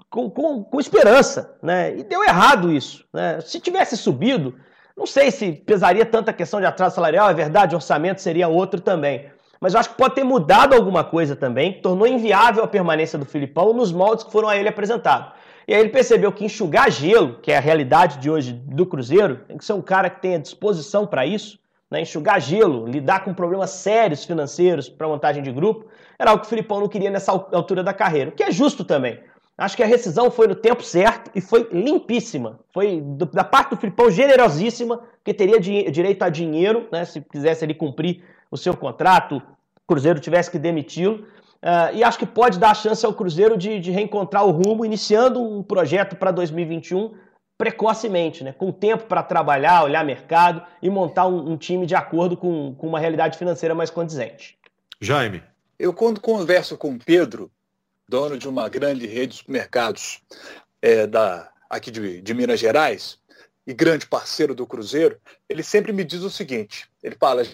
com, 0.08 0.30
com, 0.30 0.64
com, 0.64 0.80
esperança, 0.80 1.56
né? 1.62 1.96
E 1.96 2.02
deu 2.02 2.22
errado 2.24 2.72
isso. 2.72 3.04
Né? 3.12 3.40
Se 3.40 3.60
tivesse 3.60 3.96
subido, 3.96 4.54
não 4.96 5.06
sei 5.06 5.30
se 5.30 5.52
pesaria 5.52 6.04
tanta 6.04 6.32
questão 6.32 6.60
de 6.60 6.66
atraso 6.66 6.94
salarial, 6.94 7.30
é 7.30 7.34
verdade, 7.34 7.74
orçamento 7.74 8.20
seria 8.20 8.48
outro 8.48 8.80
também. 8.80 9.30
Mas 9.60 9.74
eu 9.74 9.80
acho 9.80 9.90
que 9.90 9.96
pode 9.96 10.14
ter 10.14 10.24
mudado 10.24 10.74
alguma 10.74 11.04
coisa 11.04 11.36
também, 11.36 11.80
tornou 11.80 12.06
inviável 12.06 12.64
a 12.64 12.68
permanência 12.68 13.18
do 13.18 13.26
Filipão 13.26 13.74
nos 13.74 13.92
moldes 13.92 14.24
que 14.24 14.32
foram 14.32 14.48
a 14.48 14.56
ele 14.56 14.68
apresentados. 14.68 15.32
E 15.68 15.74
aí 15.74 15.80
ele 15.80 15.90
percebeu 15.90 16.32
que 16.32 16.44
enxugar 16.44 16.90
gelo, 16.90 17.38
que 17.40 17.52
é 17.52 17.56
a 17.56 17.60
realidade 17.60 18.18
de 18.18 18.30
hoje 18.30 18.52
do 18.52 18.86
Cruzeiro, 18.86 19.36
tem 19.46 19.58
que 19.58 19.64
ser 19.64 19.74
um 19.74 19.82
cara 19.82 20.08
que 20.08 20.20
tenha 20.20 20.38
disposição 20.38 21.06
para 21.06 21.26
isso, 21.26 21.58
né? 21.90 22.00
enxugar 22.00 22.40
gelo, 22.40 22.86
lidar 22.86 23.24
com 23.24 23.34
problemas 23.34 23.70
sérios 23.70 24.24
financeiros 24.24 24.88
para 24.88 25.06
montagem 25.06 25.42
de 25.42 25.52
grupo, 25.52 25.86
era 26.18 26.30
algo 26.30 26.40
que 26.40 26.46
o 26.46 26.50
Filipão 26.50 26.80
não 26.80 26.88
queria 26.88 27.10
nessa 27.10 27.32
altura 27.32 27.82
da 27.82 27.92
carreira, 27.92 28.30
o 28.30 28.32
que 28.32 28.42
é 28.42 28.50
justo 28.50 28.84
também. 28.84 29.20
Acho 29.60 29.76
que 29.76 29.82
a 29.82 29.86
rescisão 29.86 30.30
foi 30.30 30.48
no 30.48 30.54
tempo 30.54 30.82
certo 30.82 31.30
e 31.34 31.40
foi 31.42 31.68
limpíssima. 31.70 32.58
Foi 32.72 32.98
do, 32.98 33.26
da 33.26 33.44
parte 33.44 33.68
do 33.68 33.76
Filipão 33.76 34.10
generosíssima, 34.10 35.02
que 35.22 35.34
teria 35.34 35.60
direito 35.60 36.22
a 36.22 36.30
dinheiro, 36.30 36.88
né, 36.90 37.04
se 37.04 37.20
quisesse 37.20 37.62
ele 37.62 37.74
cumprir 37.74 38.24
o 38.50 38.56
seu 38.56 38.74
contrato, 38.74 39.36
o 39.36 39.42
Cruzeiro 39.86 40.18
tivesse 40.18 40.50
que 40.50 40.58
demiti-lo. 40.58 41.26
Uh, 41.62 41.94
e 41.94 42.02
acho 42.02 42.18
que 42.18 42.24
pode 42.24 42.58
dar 42.58 42.70
a 42.70 42.74
chance 42.74 43.04
ao 43.04 43.12
Cruzeiro 43.12 43.58
de, 43.58 43.78
de 43.78 43.90
reencontrar 43.90 44.46
o 44.46 44.50
rumo, 44.50 44.82
iniciando 44.82 45.42
um 45.42 45.62
projeto 45.62 46.16
para 46.16 46.30
2021 46.30 47.12
precocemente, 47.58 48.42
né? 48.42 48.54
com 48.54 48.72
tempo 48.72 49.04
para 49.04 49.22
trabalhar, 49.22 49.84
olhar 49.84 50.02
mercado 50.02 50.62
e 50.80 50.88
montar 50.88 51.26
um, 51.26 51.52
um 51.52 51.58
time 51.58 51.84
de 51.84 51.94
acordo 51.94 52.34
com, 52.34 52.74
com, 52.76 52.86
uma 52.86 52.98
realidade 52.98 53.36
financeira 53.36 53.74
mais 53.74 53.90
condizente. 53.90 54.56
Jaime. 54.98 55.42
Eu, 55.78 55.92
quando 55.92 56.18
converso 56.18 56.78
com 56.78 56.92
o 56.92 56.98
Pedro, 56.98 57.50
dono 58.10 58.36
de 58.36 58.48
uma 58.48 58.68
grande 58.68 59.06
rede 59.06 59.28
de 59.28 59.38
supermercados 59.38 60.20
é, 60.82 61.06
da, 61.06 61.48
aqui 61.70 61.92
de, 61.92 62.20
de 62.20 62.34
Minas 62.34 62.58
Gerais, 62.58 63.20
e 63.64 63.72
grande 63.72 64.04
parceiro 64.04 64.52
do 64.52 64.66
Cruzeiro, 64.66 65.20
ele 65.48 65.62
sempre 65.62 65.92
me 65.92 66.02
diz 66.02 66.22
o 66.22 66.30
seguinte: 66.30 66.90
ele 67.02 67.14
fala, 67.14 67.46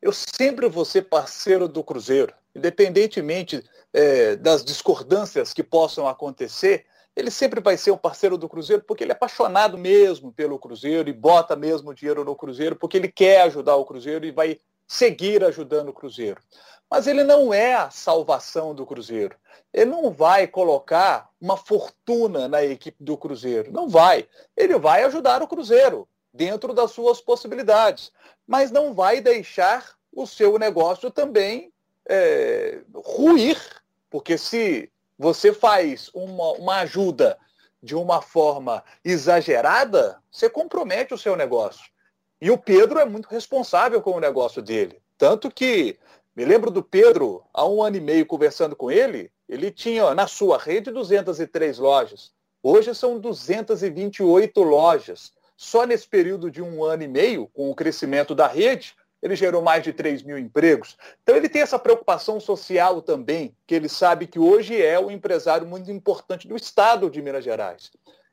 eu 0.00 0.12
sempre 0.12 0.68
vou 0.68 0.86
ser 0.86 1.02
parceiro 1.02 1.68
do 1.68 1.84
Cruzeiro, 1.84 2.32
independentemente 2.54 3.62
é, 3.92 4.36
das 4.36 4.64
discordâncias 4.64 5.52
que 5.52 5.62
possam 5.62 6.08
acontecer, 6.08 6.86
ele 7.14 7.30
sempre 7.30 7.60
vai 7.60 7.76
ser 7.76 7.90
um 7.90 7.98
parceiro 7.98 8.38
do 8.38 8.48
Cruzeiro 8.48 8.82
porque 8.86 9.04
ele 9.04 9.12
é 9.12 9.14
apaixonado 9.14 9.76
mesmo 9.76 10.32
pelo 10.32 10.58
Cruzeiro 10.58 11.10
e 11.10 11.12
bota 11.12 11.54
mesmo 11.54 11.92
dinheiro 11.92 12.24
no 12.24 12.34
Cruzeiro 12.34 12.76
porque 12.76 12.96
ele 12.96 13.08
quer 13.08 13.42
ajudar 13.42 13.76
o 13.76 13.84
Cruzeiro 13.84 14.24
e 14.24 14.30
vai 14.30 14.58
seguir 14.88 15.44
ajudando 15.44 15.90
o 15.90 15.92
Cruzeiro. 15.92 16.40
Mas 16.90 17.06
ele 17.06 17.22
não 17.22 17.52
é 17.52 17.74
a 17.74 17.90
salvação 17.90 18.74
do 18.74 18.86
Cruzeiro. 18.86 19.36
Ele 19.72 19.90
não 19.90 20.10
vai 20.10 20.46
colocar 20.46 21.28
uma 21.38 21.58
fortuna 21.58 22.48
na 22.48 22.64
equipe 22.64 22.96
do 23.04 23.16
Cruzeiro. 23.16 23.70
Não 23.70 23.88
vai. 23.88 24.26
Ele 24.56 24.78
vai 24.78 25.04
ajudar 25.04 25.42
o 25.42 25.46
Cruzeiro 25.46 26.08
dentro 26.32 26.72
das 26.72 26.92
suas 26.92 27.20
possibilidades. 27.20 28.10
Mas 28.46 28.70
não 28.70 28.94
vai 28.94 29.20
deixar 29.20 29.94
o 30.10 30.26
seu 30.26 30.58
negócio 30.58 31.10
também 31.10 31.70
é, 32.08 32.80
ruir. 32.94 33.60
Porque 34.08 34.38
se 34.38 34.90
você 35.18 35.52
faz 35.52 36.10
uma, 36.14 36.52
uma 36.52 36.76
ajuda 36.78 37.38
de 37.82 37.94
uma 37.94 38.22
forma 38.22 38.82
exagerada, 39.04 40.22
você 40.30 40.48
compromete 40.48 41.12
o 41.12 41.18
seu 41.18 41.36
negócio. 41.36 41.84
E 42.40 42.50
o 42.50 42.58
Pedro 42.58 43.00
é 43.00 43.04
muito 43.04 43.26
responsável 43.26 44.00
com 44.00 44.12
o 44.12 44.20
negócio 44.20 44.62
dele. 44.62 45.02
Tanto 45.16 45.50
que, 45.50 45.98
me 46.36 46.44
lembro 46.44 46.70
do 46.70 46.82
Pedro, 46.82 47.42
há 47.52 47.66
um 47.66 47.82
ano 47.82 47.96
e 47.96 48.00
meio 48.00 48.24
conversando 48.24 48.76
com 48.76 48.90
ele, 48.90 49.30
ele 49.48 49.72
tinha 49.72 50.14
na 50.14 50.28
sua 50.28 50.56
rede 50.56 50.92
203 50.92 51.78
lojas. 51.78 52.32
Hoje 52.62 52.94
são 52.94 53.18
228 53.18 54.62
lojas. 54.62 55.32
Só 55.56 55.84
nesse 55.84 56.06
período 56.06 56.48
de 56.48 56.62
um 56.62 56.84
ano 56.84 57.02
e 57.02 57.08
meio, 57.08 57.48
com 57.48 57.68
o 57.68 57.74
crescimento 57.74 58.34
da 58.36 58.46
rede, 58.46 58.94
ele 59.20 59.34
gerou 59.34 59.60
mais 59.60 59.82
de 59.82 59.92
3 59.92 60.22
mil 60.22 60.38
empregos. 60.38 60.96
Então 61.22 61.34
ele 61.34 61.48
tem 61.48 61.62
essa 61.62 61.78
preocupação 61.78 62.38
social 62.38 63.02
também, 63.02 63.52
que 63.66 63.74
ele 63.74 63.88
sabe 63.88 64.28
que 64.28 64.38
hoje 64.38 64.80
é 64.80 65.00
um 65.00 65.10
empresário 65.10 65.66
muito 65.66 65.90
importante 65.90 66.46
do 66.46 66.54
Estado 66.54 67.10
de 67.10 67.20
Minas 67.20 67.42
Gerais. 67.42 67.90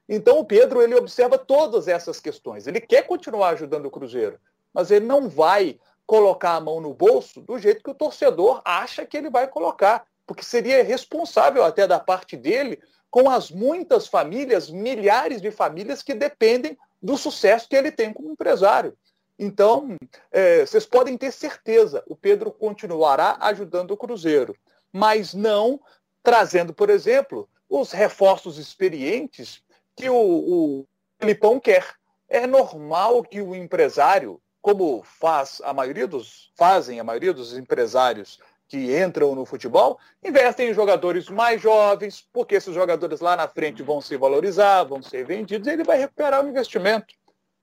Então 0.08 0.40
o 0.40 0.46
Pedro 0.46 0.82
ele 0.82 0.96
observa 0.96 1.38
todas 1.38 1.88
essas 1.88 2.20
questões. 2.20 2.68
Ele 2.68 2.80
quer 2.80 3.04
continuar 3.04 3.50
ajudando 3.50 3.88
o 3.88 3.92
Cruzeiro, 3.92 4.40
mas 4.74 4.92
ele 4.92 5.06
não 5.06 5.28
vai 5.28 5.80
colocar 6.06 6.56
a 6.56 6.62
mão 6.62 6.80
no 6.80 6.94
bolso 6.94 7.42
do 7.42 7.58
jeito 7.58 7.84
que 7.84 7.90
o 7.90 7.96
torcedor 7.96 8.62
acha 8.64 9.06
que 9.06 9.18
ele 9.18 9.30
vai 9.30 9.48
colocar, 9.48 10.06
porque 10.26 10.44
seria 10.44 10.84
responsável 10.84 11.64
até 11.64 11.88
da 11.88 12.00
parte 12.00 12.38
dele 12.38 12.80
com 13.10 13.30
as 13.30 13.50
muitas 13.50 14.08
famílias, 14.08 14.70
milhares 14.70 15.42
de 15.42 15.50
famílias 15.50 16.04
que 16.04 16.14
dependem 16.14 16.78
do 17.02 17.18
sucesso 17.18 17.68
que 17.68 17.76
ele 17.76 17.92
tem 17.92 18.12
como 18.12 18.32
empresário. 18.32 18.96
Então, 19.38 19.96
é, 20.32 20.66
vocês 20.66 20.86
podem 20.86 21.18
ter 21.18 21.32
certeza, 21.32 22.04
o 22.08 22.16
Pedro 22.16 22.52
continuará 22.52 23.38
ajudando 23.42 23.92
o 23.92 23.98
Cruzeiro, 23.98 24.56
mas 24.92 25.34
não 25.34 25.80
trazendo, 26.24 26.74
por 26.74 26.90
exemplo, 26.90 27.50
os 27.70 27.92
reforços 27.92 28.58
experientes 28.58 29.62
que 29.96 30.10
o, 30.10 30.16
o 30.16 30.88
Filipão 31.20 31.60
quer. 31.60 31.86
É 32.28 32.48
normal 32.48 33.24
que 33.24 33.42
o 33.42 33.56
empresário, 33.56 34.42
como 34.62 35.04
faz 35.04 35.62
a 35.64 35.74
maioria 35.74 36.08
dos, 36.08 36.52
fazem 36.56 37.00
a 37.00 37.04
maioria 37.04 37.34
dos 37.34 37.56
empresários 37.56 38.40
que 38.68 38.98
entram 39.00 39.36
no 39.36 39.46
futebol, 39.46 40.00
investem 40.24 40.70
em 40.70 40.74
jogadores 40.74 41.30
mais 41.30 41.62
jovens, 41.62 42.28
porque 42.34 42.56
esses 42.56 42.74
jogadores 42.74 43.20
lá 43.20 43.36
na 43.36 43.48
frente 43.48 43.84
vão 43.84 44.02
se 44.02 44.18
valorizar, 44.18 44.84
vão 44.84 45.04
ser 45.04 45.24
vendidos, 45.24 45.68
e 45.68 45.72
ele 45.72 45.84
vai 45.84 46.00
recuperar 46.00 46.44
o 46.44 46.50
investimento 46.50 47.14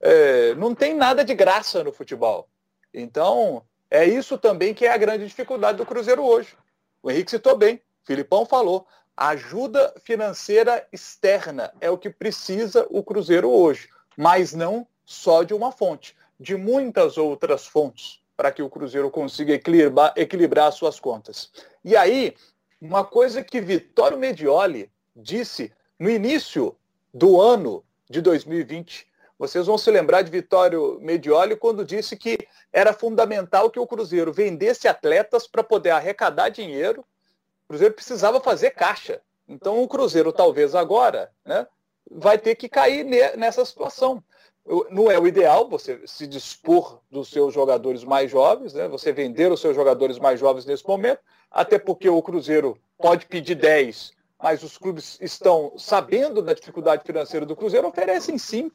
é, 0.02 0.54
não 0.56 0.74
tem 0.74 0.94
nada 0.94 1.24
de 1.24 1.32
graça 1.32 1.84
no 1.84 1.92
futebol. 1.92 2.48
Então, 2.92 3.62
é 3.88 4.04
isso 4.04 4.36
também 4.36 4.74
que 4.74 4.84
é 4.84 4.92
a 4.92 4.96
grande 4.96 5.24
dificuldade 5.24 5.78
do 5.78 5.86
Cruzeiro 5.86 6.24
hoje. 6.24 6.56
O 7.00 7.10
Henrique 7.10 7.30
citou 7.30 7.56
bem, 7.56 7.76
o 7.76 8.06
Filipão 8.06 8.44
falou, 8.44 8.86
ajuda 9.16 9.94
financeira 10.04 10.86
externa 10.92 11.72
é 11.80 11.90
o 11.90 11.98
que 11.98 12.10
precisa 12.10 12.86
o 12.90 13.02
Cruzeiro 13.02 13.50
hoje, 13.50 13.88
mas 14.16 14.52
não 14.52 14.86
só 15.04 15.42
de 15.42 15.54
uma 15.54 15.72
fonte, 15.72 16.16
de 16.38 16.56
muitas 16.56 17.18
outras 17.18 17.66
fontes 17.66 18.20
para 18.36 18.50
que 18.50 18.62
o 18.62 18.70
Cruzeiro 18.70 19.10
consiga 19.10 19.52
equilibrar, 19.52 20.12
equilibrar 20.16 20.72
suas 20.72 20.98
contas. 20.98 21.52
E 21.84 21.96
aí, 21.96 22.34
uma 22.80 23.04
coisa 23.04 23.44
que 23.44 23.60
Vitório 23.60 24.18
Medioli 24.18 24.90
disse 25.14 25.72
no 25.98 26.10
início 26.10 26.74
do 27.14 27.40
ano 27.40 27.84
de 28.10 28.20
2020, 28.20 29.06
vocês 29.38 29.66
vão 29.66 29.76
se 29.76 29.90
lembrar 29.90 30.22
de 30.22 30.30
Vitório 30.30 30.98
Medioli 31.00 31.56
quando 31.56 31.84
disse 31.84 32.16
que 32.16 32.38
era 32.72 32.92
fundamental 32.92 33.70
que 33.70 33.78
o 33.78 33.86
Cruzeiro 33.86 34.32
vendesse 34.32 34.88
atletas 34.88 35.46
para 35.46 35.62
poder 35.62 35.90
arrecadar 35.90 36.48
dinheiro. 36.48 37.04
O 37.64 37.68
Cruzeiro 37.68 37.94
precisava 37.94 38.40
fazer 38.40 38.70
caixa. 38.70 39.20
Então 39.48 39.82
o 39.82 39.88
Cruzeiro, 39.88 40.32
talvez 40.32 40.74
agora, 40.74 41.30
né, 41.44 41.66
vai 42.10 42.38
ter 42.38 42.54
que 42.54 42.68
cair 42.68 43.04
nessa 43.36 43.64
situação. 43.64 44.22
Não 44.90 45.10
é 45.10 45.18
o 45.18 45.26
ideal 45.26 45.68
você 45.68 46.00
se 46.06 46.26
dispor 46.26 47.00
dos 47.10 47.28
seus 47.28 47.52
jogadores 47.52 48.04
mais 48.04 48.30
jovens, 48.30 48.74
né, 48.74 48.86
você 48.86 49.12
vender 49.12 49.50
os 49.50 49.60
seus 49.60 49.74
jogadores 49.74 50.18
mais 50.18 50.38
jovens 50.38 50.64
nesse 50.64 50.86
momento, 50.86 51.20
até 51.50 51.78
porque 51.78 52.08
o 52.08 52.22
Cruzeiro 52.22 52.78
pode 52.96 53.26
pedir 53.26 53.56
10, 53.56 54.12
mas 54.40 54.62
os 54.62 54.78
clubes 54.78 55.18
estão 55.20 55.72
sabendo 55.76 56.40
da 56.40 56.54
dificuldade 56.54 57.02
financeira 57.04 57.44
do 57.44 57.56
Cruzeiro, 57.56 57.88
oferecem 57.88 58.38
5. 58.38 58.72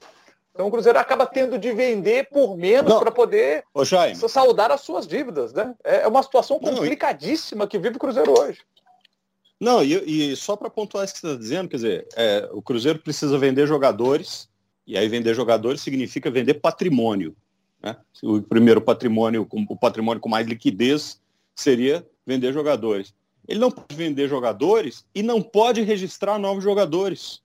Então 0.54 0.68
o 0.68 0.72
Cruzeiro 0.72 0.98
acaba 0.98 1.26
tendo 1.26 1.58
de 1.60 1.72
vender 1.72 2.30
por 2.30 2.58
menos 2.58 2.92
para 2.96 3.12
poder 3.12 3.64
Ô, 3.74 3.86
saldar 4.28 4.72
as 4.72 4.82
suas 4.82 5.06
dívidas. 5.06 5.54
Né? 5.54 5.74
É, 5.84 6.02
é 6.02 6.08
uma 6.08 6.24
situação 6.24 6.60
complicadíssima 6.60 7.68
que 7.68 7.78
vive 7.78 7.98
o 7.98 8.00
Cruzeiro 8.00 8.38
hoje. 8.38 8.66
Não, 9.60 9.84
e, 9.84 10.32
e 10.32 10.36
só 10.36 10.56
para 10.56 10.70
pontuar 10.70 11.06
isso 11.06 11.16
que 11.16 11.20
você 11.22 11.28
está 11.28 11.40
dizendo, 11.40 11.70
quer 11.70 11.78
dizer, 11.78 12.08
é, 12.16 12.48
o 12.52 12.62
Cruzeiro 12.62 13.00
precisa 13.00 13.38
vender 13.38 13.68
jogadores, 13.68 14.48
e 14.86 14.98
aí 14.98 15.08
vender 15.10 15.34
jogadores 15.34 15.82
significa 15.82 16.30
vender 16.30 16.56
patrimônio. 16.56 17.36
Né? 17.82 17.96
O 18.24 18.42
primeiro 18.42 18.82
patrimônio, 18.82 19.48
o 19.50 19.76
patrimônio 19.76 20.22
com 20.22 20.30
mais 20.30 20.48
liquidez, 20.48 21.20
seria 21.56 22.06
vender 22.26 22.54
jogadores. 22.54 23.14
Ele 23.48 23.60
não 23.60 23.72
pode 23.72 23.96
vender 23.96 24.28
jogadores 24.28 25.06
e 25.16 25.24
não 25.24 25.42
pode 25.42 25.82
registrar 25.82 26.38
novos 26.38 26.64
jogadores 26.64 27.42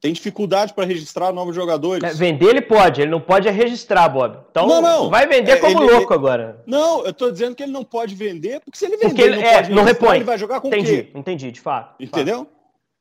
tem 0.00 0.12
dificuldade 0.14 0.72
para 0.72 0.86
registrar 0.86 1.30
novos 1.32 1.54
jogadores. 1.54 2.02
É, 2.02 2.14
vender 2.14 2.46
ele 2.46 2.62
pode, 2.62 3.02
ele 3.02 3.10
não 3.10 3.20
pode 3.20 3.46
é 3.46 3.50
registrar, 3.50 4.08
Bob. 4.08 4.38
Então 4.50 4.66
não, 4.66 4.80
não. 4.80 5.10
vai 5.10 5.26
vender 5.26 5.52
é, 5.52 5.56
como 5.56 5.82
ele, 5.82 5.92
louco 5.92 6.12
ele, 6.12 6.18
agora. 6.18 6.62
Não, 6.66 7.04
eu 7.04 7.10
estou 7.10 7.30
dizendo 7.30 7.54
que 7.54 7.62
ele 7.62 7.72
não 7.72 7.84
pode 7.84 8.14
vender, 8.14 8.60
porque 8.60 8.78
se 8.78 8.86
ele 8.86 8.96
vender 8.96 9.08
porque 9.08 9.22
ele, 9.22 9.36
não, 9.36 9.42
é, 9.42 9.68
não 9.68 9.84
repõe. 9.84 10.16
ele 10.16 10.24
vai 10.24 10.38
jogar 10.38 10.60
com 10.60 10.68
entendi, 10.68 11.02
quê? 11.02 11.10
Entendi, 11.14 11.52
de 11.52 11.60
fato. 11.60 12.02
Entendeu? 12.02 12.38
Fato. 12.38 12.50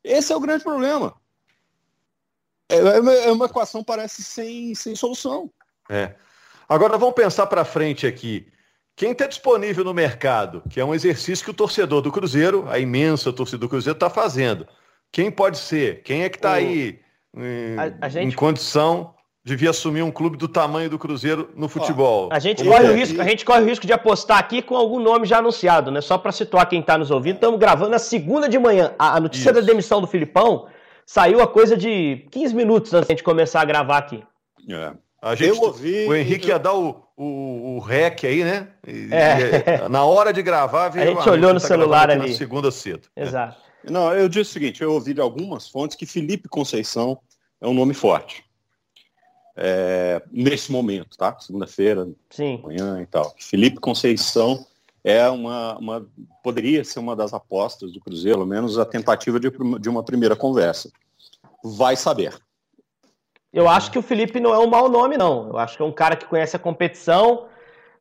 Esse 0.04 0.34
é 0.34 0.36
o 0.36 0.40
grande 0.42 0.64
problema. 0.64 1.14
É, 2.70 2.76
é, 2.76 3.28
é 3.28 3.32
uma 3.32 3.46
equação 3.46 3.82
parece 3.82 4.22
sem, 4.22 4.76
sem 4.76 4.94
solução. 4.94 5.50
É. 5.90 6.14
Agora 6.68 6.98
vamos 6.98 7.16
pensar 7.16 7.48
para 7.48 7.64
frente 7.64 8.06
aqui. 8.06 8.46
Quem 8.96 9.12
está 9.12 9.26
disponível 9.26 9.86
no 9.86 9.94
mercado, 9.94 10.62
que 10.70 10.82
é 10.82 10.84
um 10.84 10.94
exercício 10.94 11.46
que 11.46 11.52
o 11.52 11.54
torcedor 11.54 12.02
do 12.02 12.12
Cruzeiro, 12.12 12.68
a 12.70 12.78
imensa 12.78 13.32
torcida 13.32 13.60
do 13.60 13.70
Cruzeiro, 13.70 13.96
está 13.96 14.10
fazendo. 14.10 14.68
Quem 15.12 15.32
pode 15.32 15.58
ser? 15.58 16.02
Quem 16.04 16.24
é 16.24 16.30
que 16.30 16.38
está 16.38 16.54
aí 16.54 17.00
em, 17.36 17.78
a, 17.78 18.06
a 18.06 18.10
gente... 18.10 18.28
em, 18.28 18.32
condição 18.32 19.14
de 19.44 19.56
vir 19.56 19.70
assumir 19.70 20.02
um 20.02 20.12
clube 20.12 20.38
do 20.38 20.48
tamanho 20.48 20.90
do 20.90 21.00
Cruzeiro 21.00 21.50
no 21.56 21.68
futebol? 21.68 22.30
a, 22.32 22.40
gente 22.40 22.64
corre 22.64 22.88
é? 22.88 22.90
o 22.90 22.94
risco, 22.94 23.22
a 23.22 23.24
gente 23.24 23.46
corre 23.46 23.62
o 23.62 23.66
risco 23.66 23.88
de 23.88 23.94
apostar 23.94 24.38
aqui 24.38 24.62
com 24.62 24.76
algum 24.76 25.00
nome 25.00 25.26
já 25.26 25.40
anunciado, 25.40 25.92
né? 25.92 26.02
Só 26.02 26.18
para 26.18 26.32
situar 26.32 26.70
quem 26.70 26.82
está 26.82 26.98
nos 26.98 27.10
ouvindo. 27.12 27.36
Estamos 27.36 27.60
gravando 27.60 27.92
na 27.92 28.00
segunda 28.00 28.48
de 28.48 28.60
manhã. 28.60 28.94
A, 29.00 29.16
a 29.16 29.20
notícia 29.20 29.50
Isso. 29.50 29.62
da 29.62 29.66
demissão 29.66 30.02
do 30.02 30.08
Filipão 30.08 30.68
saiu 31.06 31.42
a 31.42 31.48
coisa 31.48 31.76
de 31.76 32.28
15 32.32 32.56
minutos 32.56 32.94
antes 32.94 33.08
de 33.08 33.14
a 33.14 33.16
gente 33.16 33.24
começar 33.24 33.62
a 33.62 33.66
gravar 33.66 33.98
aqui. 33.98 34.24
É. 34.70 34.94
A 35.22 35.36
gente, 35.36 35.50
eu 35.50 35.62
ouvi. 35.62 36.06
O 36.08 36.16
Henrique 36.16 36.48
ia 36.48 36.58
dar 36.58 36.74
o, 36.74 37.04
o, 37.18 37.76
o 37.76 37.80
rec 37.80 38.24
aí, 38.24 38.44
né? 38.44 38.68
E, 38.88 39.10
é. 39.12 39.86
E, 39.86 39.90
na 39.90 40.06
hora 40.06 40.32
de 40.32 40.42
gravar, 40.42 40.90
veio, 40.90 41.12
a 41.12 41.14
gente 41.16 41.30
olhou 41.30 41.54
no 41.54 41.60
tá 41.60 41.68
celular 41.68 42.10
ali. 42.10 42.34
segunda 42.34 42.72
cedo. 42.72 43.08
Exato. 43.16 43.58
É. 43.66 43.69
Não, 43.84 44.14
eu 44.14 44.28
disse 44.28 44.52
o 44.52 44.54
seguinte: 44.54 44.82
eu 44.82 44.94
ouvi 44.94 45.14
de 45.14 45.22
algumas 45.22 45.68
fontes 45.68 45.96
que 45.96 46.06
Felipe 46.06 46.50
Conceição 46.50 47.20
é 47.62 47.68
um 47.68 47.74
nome 47.74 47.94
forte. 47.94 48.44
É, 49.56 50.22
nesse 50.32 50.72
momento, 50.72 51.18
tá? 51.18 51.38
Segunda-feira, 51.40 52.08
manhã 52.64 53.02
e 53.02 53.06
tal. 53.06 53.36
Felipe 53.38 53.80
Conceição 53.80 54.66
é 55.04 55.28
uma, 55.30 55.78
uma, 55.78 56.08
poderia 56.44 56.84
ser 56.84 57.00
uma 57.00 57.16
das 57.16 57.34
apostas 57.34 57.92
do 57.92 58.00
Cruzeiro, 58.00 58.38
pelo 58.38 58.50
menos 58.50 58.78
a 58.78 58.86
tentativa 58.86 59.40
de, 59.40 59.52
de 59.80 59.90
uma 59.90 60.04
primeira 60.04 60.36
conversa. 60.36 60.92
Vai 61.64 61.96
saber. 61.96 62.40
Eu 63.52 63.68
acho 63.68 63.92
que 63.92 63.98
o 63.98 64.04
Felipe 64.04 64.40
não 64.40 64.54
é 64.54 64.60
um 64.60 64.70
mau 64.70 64.88
nome, 64.88 65.18
não. 65.18 65.50
Eu 65.50 65.58
acho 65.58 65.76
que 65.76 65.82
é 65.82 65.86
um 65.86 65.92
cara 65.92 66.16
que 66.16 66.26
conhece 66.26 66.56
a 66.56 66.60
competição, 66.60 67.48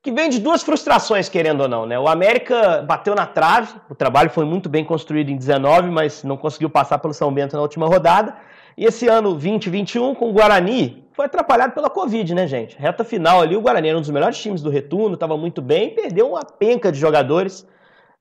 que 0.03 0.13
vem 0.13 0.29
de 0.31 0.41
duas 0.41 0.63
frustrações, 0.63 1.29
querendo 1.29 1.63
ou 1.63 1.69
não, 1.69 1.85
né? 1.85 1.99
O 1.99 2.09
América 2.09 2.83
bateu 2.83 3.15
na 3.15 3.27
trave, 3.27 3.75
o 3.91 3.95
trabalho 3.95 4.31
foi 4.31 4.45
muito 4.45 4.69
bem 4.69 4.85
construído 4.85 5.31
em 5.31 5.37
19, 5.37 5.91
mas 5.91 6.23
não 6.23 6.37
conseguiu 6.37 6.71
passar 6.71 6.99
pelo 6.99 7.13
São 7.13 7.33
Bento 7.33 7.57
na 7.57 7.63
última 7.63 7.87
rodada. 7.87 8.37
E 8.77 8.85
esse 8.85 9.09
ano 9.09 9.33
2021, 9.33 10.15
com 10.15 10.31
o 10.31 10.33
Guarani, 10.33 11.05
foi 11.13 11.27
atrapalhado 11.27 11.73
pela 11.73 11.91
Covid, 11.91 12.33
né, 12.33 12.47
gente? 12.47 12.79
Reta 12.79 13.03
final 13.03 13.41
ali, 13.41 13.57
o 13.57 13.61
Guarani 13.61 13.89
era 13.89 13.99
um 13.99 14.01
dos 14.01 14.11
melhores 14.11 14.39
times 14.39 14.63
do 14.63 14.71
retorno, 14.71 15.15
estava 15.15 15.37
muito 15.37 15.61
bem, 15.61 15.91
perdeu 15.91 16.31
uma 16.31 16.45
penca 16.45 16.93
de 16.93 16.99
jogadores 16.99 17.67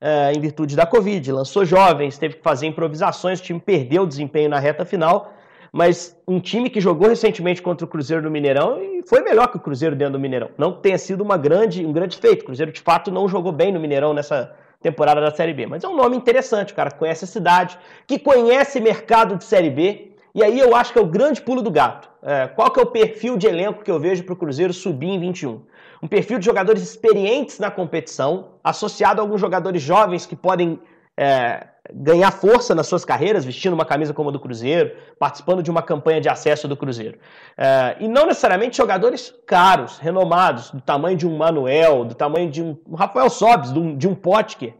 é, 0.01 0.33
em 0.33 0.39
virtude 0.39 0.75
da 0.75 0.85
Covid. 0.85 1.31
Lançou 1.31 1.63
jovens, 1.63 2.17
teve 2.17 2.37
que 2.37 2.43
fazer 2.43 2.65
improvisações, 2.65 3.39
o 3.39 3.43
time 3.43 3.59
perdeu 3.59 4.01
o 4.01 4.07
desempenho 4.07 4.49
na 4.49 4.57
reta 4.57 4.83
final 4.83 5.31
mas 5.71 6.17
um 6.27 6.39
time 6.39 6.69
que 6.69 6.79
jogou 6.79 7.09
recentemente 7.09 7.61
contra 7.61 7.85
o 7.85 7.87
Cruzeiro 7.87 8.23
no 8.23 8.31
Mineirão 8.31 8.81
e 8.81 9.03
foi 9.07 9.21
melhor 9.21 9.47
que 9.47 9.57
o 9.57 9.59
Cruzeiro 9.59 9.95
dentro 9.95 10.13
do 10.13 10.19
Mineirão. 10.19 10.49
Não 10.57 10.71
tenha 10.73 10.97
sido 10.97 11.21
uma 11.21 11.37
grande, 11.37 11.85
um 11.85 11.91
grande 11.91 12.17
feito. 12.17 12.41
O 12.41 12.45
Cruzeiro, 12.45 12.71
de 12.71 12.81
fato, 12.81 13.11
não 13.11 13.27
jogou 13.27 13.51
bem 13.51 13.71
no 13.71 13.79
Mineirão 13.79 14.13
nessa 14.13 14.55
temporada 14.81 15.19
da 15.19 15.31
Série 15.31 15.53
B. 15.53 15.65
Mas 15.65 15.83
é 15.83 15.87
um 15.87 15.95
nome 15.95 16.15
interessante, 16.15 16.73
o 16.73 16.75
cara 16.75 16.91
que 16.91 16.97
conhece 16.97 17.25
a 17.25 17.27
cidade, 17.27 17.77
que 18.05 18.19
conhece 18.19 18.79
mercado 18.79 19.35
de 19.35 19.43
Série 19.43 19.69
B. 19.69 20.11
E 20.33 20.43
aí 20.43 20.59
eu 20.59 20.75
acho 20.75 20.93
que 20.93 20.99
é 20.99 21.01
o 21.01 21.05
grande 21.05 21.41
pulo 21.41 21.61
do 21.61 21.71
gato. 21.71 22.09
É, 22.21 22.47
qual 22.47 22.69
que 22.69 22.79
é 22.79 22.83
o 22.83 22.87
perfil 22.87 23.37
de 23.37 23.47
elenco 23.47 23.83
que 23.83 23.89
eu 23.89 23.99
vejo 23.99 24.23
para 24.23 24.33
o 24.33 24.35
Cruzeiro 24.35 24.73
subir 24.73 25.09
em 25.09 25.19
21? 25.19 25.61
Um 26.01 26.07
perfil 26.07 26.37
de 26.37 26.45
jogadores 26.45 26.83
experientes 26.83 27.57
na 27.57 27.71
competição, 27.71 28.49
associado 28.63 29.19
a 29.19 29.23
alguns 29.23 29.41
jogadores 29.41 29.81
jovens 29.81 30.25
que 30.25 30.35
podem 30.35 30.79
é, 31.17 31.65
ganhar 31.93 32.31
força 32.31 32.75
nas 32.75 32.87
suas 32.87 33.03
carreiras, 33.03 33.43
vestindo 33.43 33.73
uma 33.73 33.85
camisa 33.85 34.13
como 34.13 34.29
a 34.29 34.31
do 34.31 34.39
Cruzeiro, 34.39 34.95
participando 35.17 35.63
de 35.63 35.71
uma 35.71 35.81
campanha 35.81 36.21
de 36.21 36.29
acesso 36.29 36.67
do 36.67 36.77
Cruzeiro. 36.77 37.17
Uh, 37.57 38.03
e 38.03 38.07
não 38.07 38.27
necessariamente 38.27 38.77
jogadores 38.77 39.33
caros, 39.45 39.97
renomados, 39.97 40.69
do 40.69 40.81
tamanho 40.81 41.17
de 41.17 41.27
um 41.27 41.35
Manuel, 41.35 42.05
do 42.05 42.13
tamanho 42.13 42.49
de 42.49 42.61
um 42.61 42.77
Rafael 42.95 43.29
Sobes, 43.29 43.73
de 43.73 43.79
um, 43.79 43.97
de 43.97 44.07
um 44.07 44.13
Potker. 44.13 44.73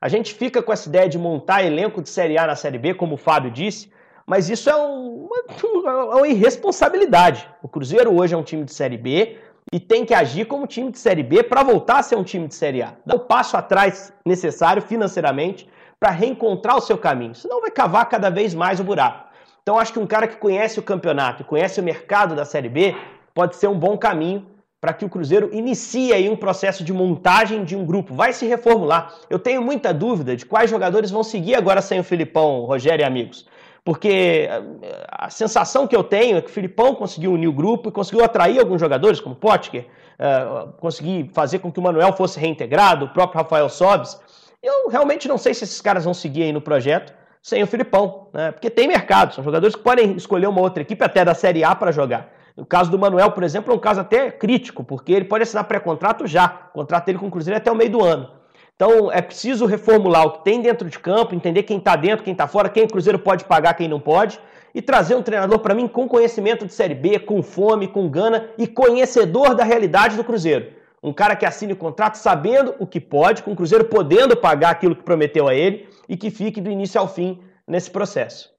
A 0.00 0.08
gente 0.08 0.34
fica 0.34 0.62
com 0.62 0.72
essa 0.72 0.88
ideia 0.88 1.08
de 1.08 1.18
montar 1.18 1.64
elenco 1.64 2.00
de 2.00 2.08
Série 2.08 2.38
A 2.38 2.46
na 2.46 2.56
Série 2.56 2.78
B, 2.78 2.94
como 2.94 3.14
o 3.14 3.18
Fábio 3.18 3.50
disse, 3.50 3.92
mas 4.26 4.48
isso 4.48 4.70
é 4.70 4.74
uma, 4.74 5.36
é 5.84 6.14
uma 6.16 6.28
irresponsabilidade. 6.28 7.48
O 7.62 7.68
Cruzeiro 7.68 8.16
hoje 8.18 8.34
é 8.34 8.36
um 8.36 8.42
time 8.42 8.64
de 8.64 8.72
Série 8.72 8.96
B, 8.96 9.36
e 9.72 9.78
tem 9.78 10.04
que 10.04 10.12
agir 10.12 10.46
como 10.46 10.66
time 10.66 10.90
de 10.90 10.98
Série 10.98 11.22
B 11.22 11.42
para 11.42 11.62
voltar 11.62 11.98
a 11.98 12.02
ser 12.02 12.16
um 12.16 12.24
time 12.24 12.48
de 12.48 12.54
Série 12.54 12.82
A. 12.82 12.94
Dá 13.06 13.14
o 13.14 13.20
passo 13.20 13.56
atrás 13.56 14.12
necessário 14.24 14.82
financeiramente 14.82 15.68
para 16.02 16.10
reencontrar 16.10 16.76
o 16.76 16.80
seu 16.80 16.98
caminho. 16.98 17.32
Senão 17.32 17.60
vai 17.60 17.70
cavar 17.70 18.08
cada 18.08 18.28
vez 18.28 18.52
mais 18.56 18.80
o 18.80 18.82
buraco. 18.82 19.28
Então 19.62 19.78
acho 19.78 19.92
que 19.92 20.00
um 20.00 20.06
cara 20.06 20.26
que 20.26 20.34
conhece 20.34 20.80
o 20.80 20.82
campeonato 20.82 21.44
conhece 21.44 21.78
o 21.78 21.82
mercado 21.82 22.34
da 22.34 22.44
Série 22.44 22.68
B 22.68 22.96
pode 23.32 23.54
ser 23.54 23.68
um 23.68 23.78
bom 23.78 23.96
caminho 23.96 24.44
para 24.80 24.92
que 24.92 25.04
o 25.04 25.08
Cruzeiro 25.08 25.50
inicie 25.52 26.12
aí 26.12 26.28
um 26.28 26.34
processo 26.34 26.82
de 26.82 26.92
montagem 26.92 27.62
de 27.62 27.76
um 27.76 27.86
grupo. 27.86 28.16
Vai 28.16 28.32
se 28.32 28.44
reformular. 28.46 29.14
Eu 29.30 29.38
tenho 29.38 29.62
muita 29.62 29.94
dúvida 29.94 30.34
de 30.34 30.44
quais 30.44 30.68
jogadores 30.68 31.08
vão 31.08 31.22
seguir 31.22 31.54
agora 31.54 31.80
sem 31.80 32.00
o 32.00 32.04
Filipão, 32.04 32.64
Rogério 32.64 33.04
e 33.04 33.06
amigos. 33.06 33.46
Porque 33.84 34.48
eh, 34.50 35.06
a 35.08 35.30
sensação 35.30 35.86
que 35.86 35.94
eu 35.94 36.02
tenho 36.02 36.36
é 36.36 36.40
que 36.40 36.50
o 36.50 36.52
Filipão 36.52 36.96
conseguiu 36.96 37.32
unir 37.32 37.46
o 37.46 37.52
grupo 37.52 37.90
e 37.90 37.92
conseguiu 37.92 38.24
atrair 38.24 38.58
alguns 38.58 38.80
jogadores, 38.80 39.20
como 39.20 39.36
Potker, 39.36 39.86
uh, 40.18 40.72
conseguir 40.80 41.30
fazer 41.32 41.60
com 41.60 41.70
que 41.70 41.78
o 41.78 41.82
Manuel 41.82 42.12
fosse 42.12 42.40
reintegrado, 42.40 43.04
o 43.04 43.08
próprio 43.10 43.40
Rafael 43.40 43.68
Sobes. 43.68 44.20
Eu 44.62 44.88
realmente 44.88 45.26
não 45.26 45.36
sei 45.36 45.52
se 45.54 45.64
esses 45.64 45.80
caras 45.80 46.04
vão 46.04 46.14
seguir 46.14 46.44
aí 46.44 46.52
no 46.52 46.60
projeto 46.60 47.12
sem 47.42 47.60
o 47.64 47.66
Filipão, 47.66 48.28
né? 48.32 48.52
porque 48.52 48.70
tem 48.70 48.86
mercado, 48.86 49.34
são 49.34 49.42
jogadores 49.42 49.74
que 49.74 49.82
podem 49.82 50.12
escolher 50.12 50.46
uma 50.46 50.60
outra 50.60 50.82
equipe 50.82 51.04
até 51.04 51.24
da 51.24 51.34
Série 51.34 51.64
A 51.64 51.74
para 51.74 51.90
jogar. 51.90 52.32
O 52.56 52.64
caso 52.64 52.88
do 52.88 52.96
Manuel, 52.96 53.32
por 53.32 53.42
exemplo, 53.42 53.72
é 53.72 53.76
um 53.76 53.80
caso 53.80 54.00
até 54.00 54.30
crítico, 54.30 54.84
porque 54.84 55.10
ele 55.12 55.24
pode 55.24 55.42
assinar 55.42 55.64
pré-contrato 55.64 56.28
já, 56.28 56.48
contrato 56.48 57.06
dele 57.06 57.18
com 57.18 57.26
o 57.26 57.30
Cruzeiro 57.30 57.56
até 57.56 57.72
o 57.72 57.74
meio 57.74 57.90
do 57.90 58.04
ano. 58.04 58.30
Então 58.76 59.10
é 59.10 59.20
preciso 59.20 59.66
reformular 59.66 60.24
o 60.26 60.30
que 60.30 60.44
tem 60.44 60.62
dentro 60.62 60.88
de 60.88 60.96
campo, 60.96 61.34
entender 61.34 61.64
quem 61.64 61.78
está 61.78 61.96
dentro, 61.96 62.24
quem 62.24 62.32
está 62.32 62.46
fora, 62.46 62.68
quem 62.68 62.84
o 62.84 62.88
Cruzeiro 62.88 63.18
pode 63.18 63.44
pagar, 63.44 63.74
quem 63.74 63.88
não 63.88 63.98
pode, 63.98 64.38
e 64.72 64.80
trazer 64.80 65.16
um 65.16 65.22
treinador 65.22 65.58
para 65.58 65.74
mim 65.74 65.88
com 65.88 66.06
conhecimento 66.06 66.64
de 66.64 66.72
Série 66.72 66.94
B, 66.94 67.18
com 67.18 67.42
fome, 67.42 67.88
com 67.88 68.08
gana 68.08 68.50
e 68.56 68.68
conhecedor 68.68 69.56
da 69.56 69.64
realidade 69.64 70.16
do 70.16 70.22
Cruzeiro. 70.22 70.80
Um 71.02 71.12
cara 71.12 71.34
que 71.34 71.44
assine 71.44 71.72
o 71.72 71.76
contrato 71.76 72.14
sabendo 72.14 72.76
o 72.78 72.86
que 72.86 73.00
pode, 73.00 73.42
com 73.42 73.52
o 73.52 73.56
Cruzeiro 73.56 73.86
podendo 73.86 74.36
pagar 74.36 74.70
aquilo 74.70 74.94
que 74.94 75.02
prometeu 75.02 75.48
a 75.48 75.54
ele 75.54 75.88
e 76.08 76.16
que 76.16 76.30
fique 76.30 76.60
do 76.60 76.70
início 76.70 77.00
ao 77.00 77.12
fim 77.12 77.42
nesse 77.66 77.90
processo. 77.90 78.52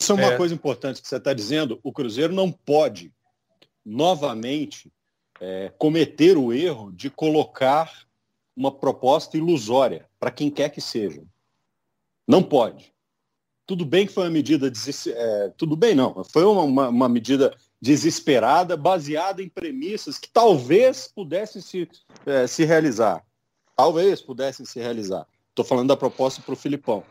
Isso 0.00 0.12
é 0.12 0.14
uma 0.14 0.32
é. 0.32 0.36
coisa 0.36 0.54
importante 0.54 1.02
que 1.02 1.08
você 1.08 1.16
está 1.16 1.32
dizendo. 1.32 1.78
O 1.82 1.92
Cruzeiro 1.92 2.32
não 2.32 2.50
pode 2.50 3.12
novamente 3.84 4.90
é, 5.40 5.72
cometer 5.78 6.36
o 6.36 6.52
erro 6.52 6.90
de 6.92 7.10
colocar 7.10 8.06
uma 8.56 8.72
proposta 8.72 9.36
ilusória 9.36 10.08
para 10.18 10.30
quem 10.30 10.50
quer 10.50 10.70
que 10.70 10.80
seja. 10.80 11.22
Não 12.26 12.42
pode. 12.42 12.92
Tudo 13.66 13.84
bem 13.84 14.06
que 14.06 14.12
foi 14.12 14.24
uma 14.24 14.30
medida, 14.30 14.72
é, 15.08 15.52
tudo 15.56 15.76
bem 15.76 15.94
não, 15.94 16.24
foi 16.24 16.44
uma, 16.44 16.62
uma, 16.62 16.88
uma 16.88 17.08
medida 17.08 17.54
desesperada, 17.80 18.76
baseada 18.76 19.42
em 19.42 19.48
premissas 19.48 20.18
que 20.18 20.28
talvez 20.28 21.08
pudessem 21.14 21.60
se, 21.60 21.88
é, 22.24 22.46
se 22.46 22.64
realizar. 22.64 23.24
Talvez 23.76 24.22
pudessem 24.22 24.64
se 24.64 24.80
realizar. 24.80 25.26
Estou 25.50 25.64
falando 25.64 25.88
da 25.88 25.96
proposta 25.96 26.42
para 26.42 26.54
o 26.54 26.56
Filipão. 26.56 27.04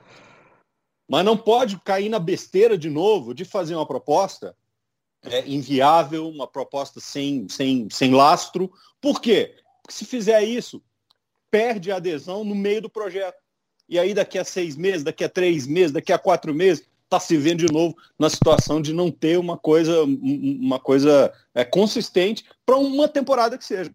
Mas 1.07 1.23
não 1.23 1.37
pode 1.37 1.79
cair 1.81 2.09
na 2.09 2.19
besteira 2.19 2.77
de 2.77 2.89
novo 2.89 3.33
de 3.33 3.45
fazer 3.45 3.75
uma 3.75 3.85
proposta 3.85 4.55
é, 5.23 5.47
inviável, 5.47 6.27
uma 6.27 6.47
proposta 6.47 6.99
sem, 6.99 7.47
sem, 7.47 7.87
sem 7.91 8.13
lastro. 8.13 8.71
Por 8.99 9.21
quê? 9.21 9.55
Porque 9.81 9.93
se 9.93 10.05
fizer 10.05 10.43
isso, 10.43 10.81
perde 11.51 11.91
a 11.91 11.97
adesão 11.97 12.43
no 12.43 12.55
meio 12.55 12.81
do 12.81 12.89
projeto. 12.89 13.37
E 13.87 13.99
aí 13.99 14.15
daqui 14.15 14.39
a 14.39 14.43
seis 14.43 14.75
meses, 14.75 15.03
daqui 15.03 15.23
a 15.23 15.29
três 15.29 15.67
meses, 15.67 15.91
daqui 15.91 16.11
a 16.11 16.17
quatro 16.17 16.53
meses, 16.53 16.87
está 17.05 17.19
se 17.19 17.37
vendo 17.37 17.65
de 17.65 17.71
novo 17.71 17.95
na 18.19 18.29
situação 18.29 18.81
de 18.81 18.93
não 18.93 19.09
ter 19.09 19.37
uma 19.37 19.57
coisa, 19.57 20.03
uma 20.03 20.79
coisa 20.79 21.31
é, 21.53 21.63
consistente 21.63 22.43
para 22.65 22.75
uma 22.75 23.07
temporada 23.07 23.57
que 23.57 23.63
seja. 23.65 23.91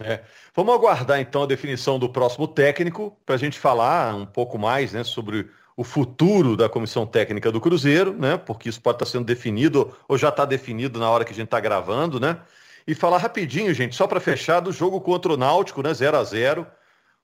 É. 0.00 0.22
Vamos 0.54 0.74
aguardar 0.74 1.20
então 1.20 1.42
a 1.42 1.46
definição 1.46 1.98
do 1.98 2.08
próximo 2.08 2.48
técnico 2.48 3.16
para 3.24 3.36
a 3.36 3.38
gente 3.38 3.58
falar 3.58 4.14
um 4.14 4.26
pouco 4.26 4.58
mais 4.58 4.92
né, 4.92 5.04
sobre 5.04 5.48
o 5.76 5.84
futuro 5.84 6.56
da 6.56 6.68
comissão 6.68 7.06
técnica 7.06 7.50
do 7.50 7.60
Cruzeiro, 7.60 8.12
né? 8.12 8.36
Porque 8.36 8.68
isso 8.68 8.80
pode 8.80 8.96
estar 8.96 9.06
tá 9.06 9.10
sendo 9.10 9.24
definido 9.24 9.96
ou 10.08 10.16
já 10.16 10.28
está 10.28 10.44
definido 10.44 10.98
na 10.98 11.10
hora 11.10 11.24
que 11.24 11.32
a 11.32 11.34
gente 11.34 11.46
está 11.46 11.58
gravando, 11.60 12.20
né? 12.20 12.38
E 12.86 12.94
falar 12.94 13.18
rapidinho, 13.18 13.72
gente, 13.74 13.96
só 13.96 14.06
para 14.06 14.20
fechar 14.20 14.60
do 14.60 14.70
jogo 14.70 15.00
contra 15.00 15.32
o 15.32 15.36
Náutico, 15.36 15.82
né? 15.82 15.92
0 15.92 16.16
a 16.16 16.24
0 16.24 16.66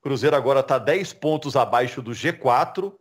Cruzeiro 0.03 0.35
agora 0.35 0.61
está 0.61 0.79
10 0.79 1.13
pontos 1.13 1.57
abaixo 1.57 2.01
do 2.01 2.13
G4, 2.13 2.93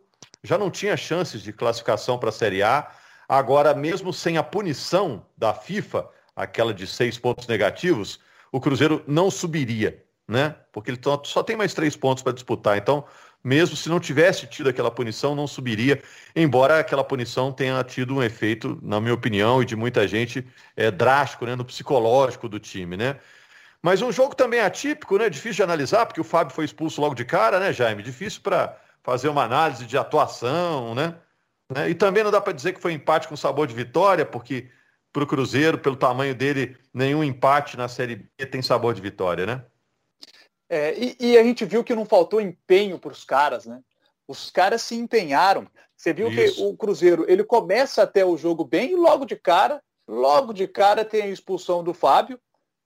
já 0.42 0.56
não 0.56 0.70
tinha 0.70 0.96
chances 0.96 1.42
de 1.42 1.52
classificação 1.52 2.18
para 2.18 2.30
a 2.30 2.32
Série 2.32 2.62
A. 2.62 2.90
Agora, 3.28 3.74
mesmo 3.74 4.12
sem 4.12 4.36
a 4.36 4.42
punição 4.42 5.24
da 5.36 5.54
FIFA, 5.54 6.08
aquela 6.34 6.74
de 6.74 6.86
seis 6.86 7.18
pontos 7.18 7.46
negativos, 7.46 8.20
o 8.50 8.60
Cruzeiro 8.60 9.04
não 9.06 9.30
subiria, 9.30 10.02
né? 10.26 10.56
Porque 10.72 10.90
ele 10.90 11.00
só 11.24 11.42
tem 11.42 11.56
mais 11.56 11.74
três 11.74 11.94
pontos 11.94 12.22
para 12.22 12.32
disputar. 12.32 12.76
Então, 12.76 13.04
mesmo 13.42 13.76
se 13.76 13.88
não 13.88 14.00
tivesse 14.00 14.46
tido 14.46 14.68
aquela 14.68 14.90
punição, 14.90 15.34
não 15.34 15.46
subiria, 15.46 16.02
embora 16.34 16.78
aquela 16.78 17.04
punição 17.04 17.52
tenha 17.52 17.82
tido 17.84 18.14
um 18.14 18.22
efeito, 18.22 18.78
na 18.82 19.00
minha 19.00 19.14
opinião, 19.14 19.62
e 19.62 19.64
de 19.64 19.76
muita 19.76 20.06
gente, 20.08 20.46
é, 20.76 20.90
drástico 20.90 21.46
né, 21.46 21.54
no 21.54 21.64
psicológico 21.64 22.48
do 22.48 22.58
time, 22.58 22.96
né? 22.96 23.16
Mas 23.82 24.02
um 24.02 24.12
jogo 24.12 24.34
também 24.34 24.60
atípico, 24.60 25.16
né? 25.16 25.30
Difícil 25.30 25.56
de 25.56 25.62
analisar, 25.62 26.04
porque 26.04 26.20
o 26.20 26.24
Fábio 26.24 26.54
foi 26.54 26.66
expulso 26.66 27.00
logo 27.00 27.14
de 27.14 27.24
cara, 27.24 27.58
né, 27.58 27.72
Jaime? 27.72 28.02
Difícil 28.02 28.42
para 28.42 28.76
fazer 29.02 29.28
uma 29.28 29.44
análise 29.44 29.86
de 29.86 29.96
atuação, 29.96 30.94
né? 30.94 31.16
né? 31.72 31.88
E 31.90 31.94
também 31.94 32.24
não 32.24 32.30
dá 32.30 32.40
para 32.40 32.52
dizer 32.52 32.72
que 32.72 32.80
foi 32.80 32.92
empate 32.92 33.28
com 33.28 33.36
sabor 33.36 33.66
de 33.66 33.74
vitória, 33.74 34.24
porque 34.24 34.70
para 35.12 35.24
o 35.24 35.26
Cruzeiro, 35.26 35.78
pelo 35.78 35.96
tamanho 35.96 36.34
dele, 36.34 36.76
nenhum 36.92 37.24
empate 37.24 37.76
na 37.76 37.88
Série 37.88 38.28
B 38.38 38.46
tem 38.46 38.62
sabor 38.62 38.94
de 38.94 39.00
vitória, 39.00 39.46
né? 39.46 39.64
É, 40.68 40.94
e, 40.96 41.16
e, 41.18 41.38
a 41.38 41.42
gente 41.42 41.64
viu 41.64 41.82
que 41.82 41.94
não 41.96 42.04
faltou 42.04 42.40
empenho 42.40 42.96
para 42.98 43.10
os 43.10 43.24
caras, 43.24 43.66
né? 43.66 43.80
Os 44.28 44.50
caras 44.50 44.82
se 44.82 44.94
empenharam. 44.94 45.66
Você 45.96 46.12
viu 46.12 46.30
Isso. 46.30 46.56
que 46.56 46.62
o 46.62 46.76
Cruzeiro 46.76 47.24
ele 47.26 47.42
começa 47.42 48.04
até 48.04 48.24
o 48.24 48.36
jogo 48.36 48.64
bem 48.64 48.92
e 48.92 48.96
logo 48.96 49.24
de 49.24 49.34
cara 49.34 49.82
Logo 50.10 50.52
de 50.52 50.66
cara 50.66 51.04
tem 51.04 51.22
a 51.22 51.28
expulsão 51.28 51.84
do 51.84 51.94
Fábio, 51.94 52.36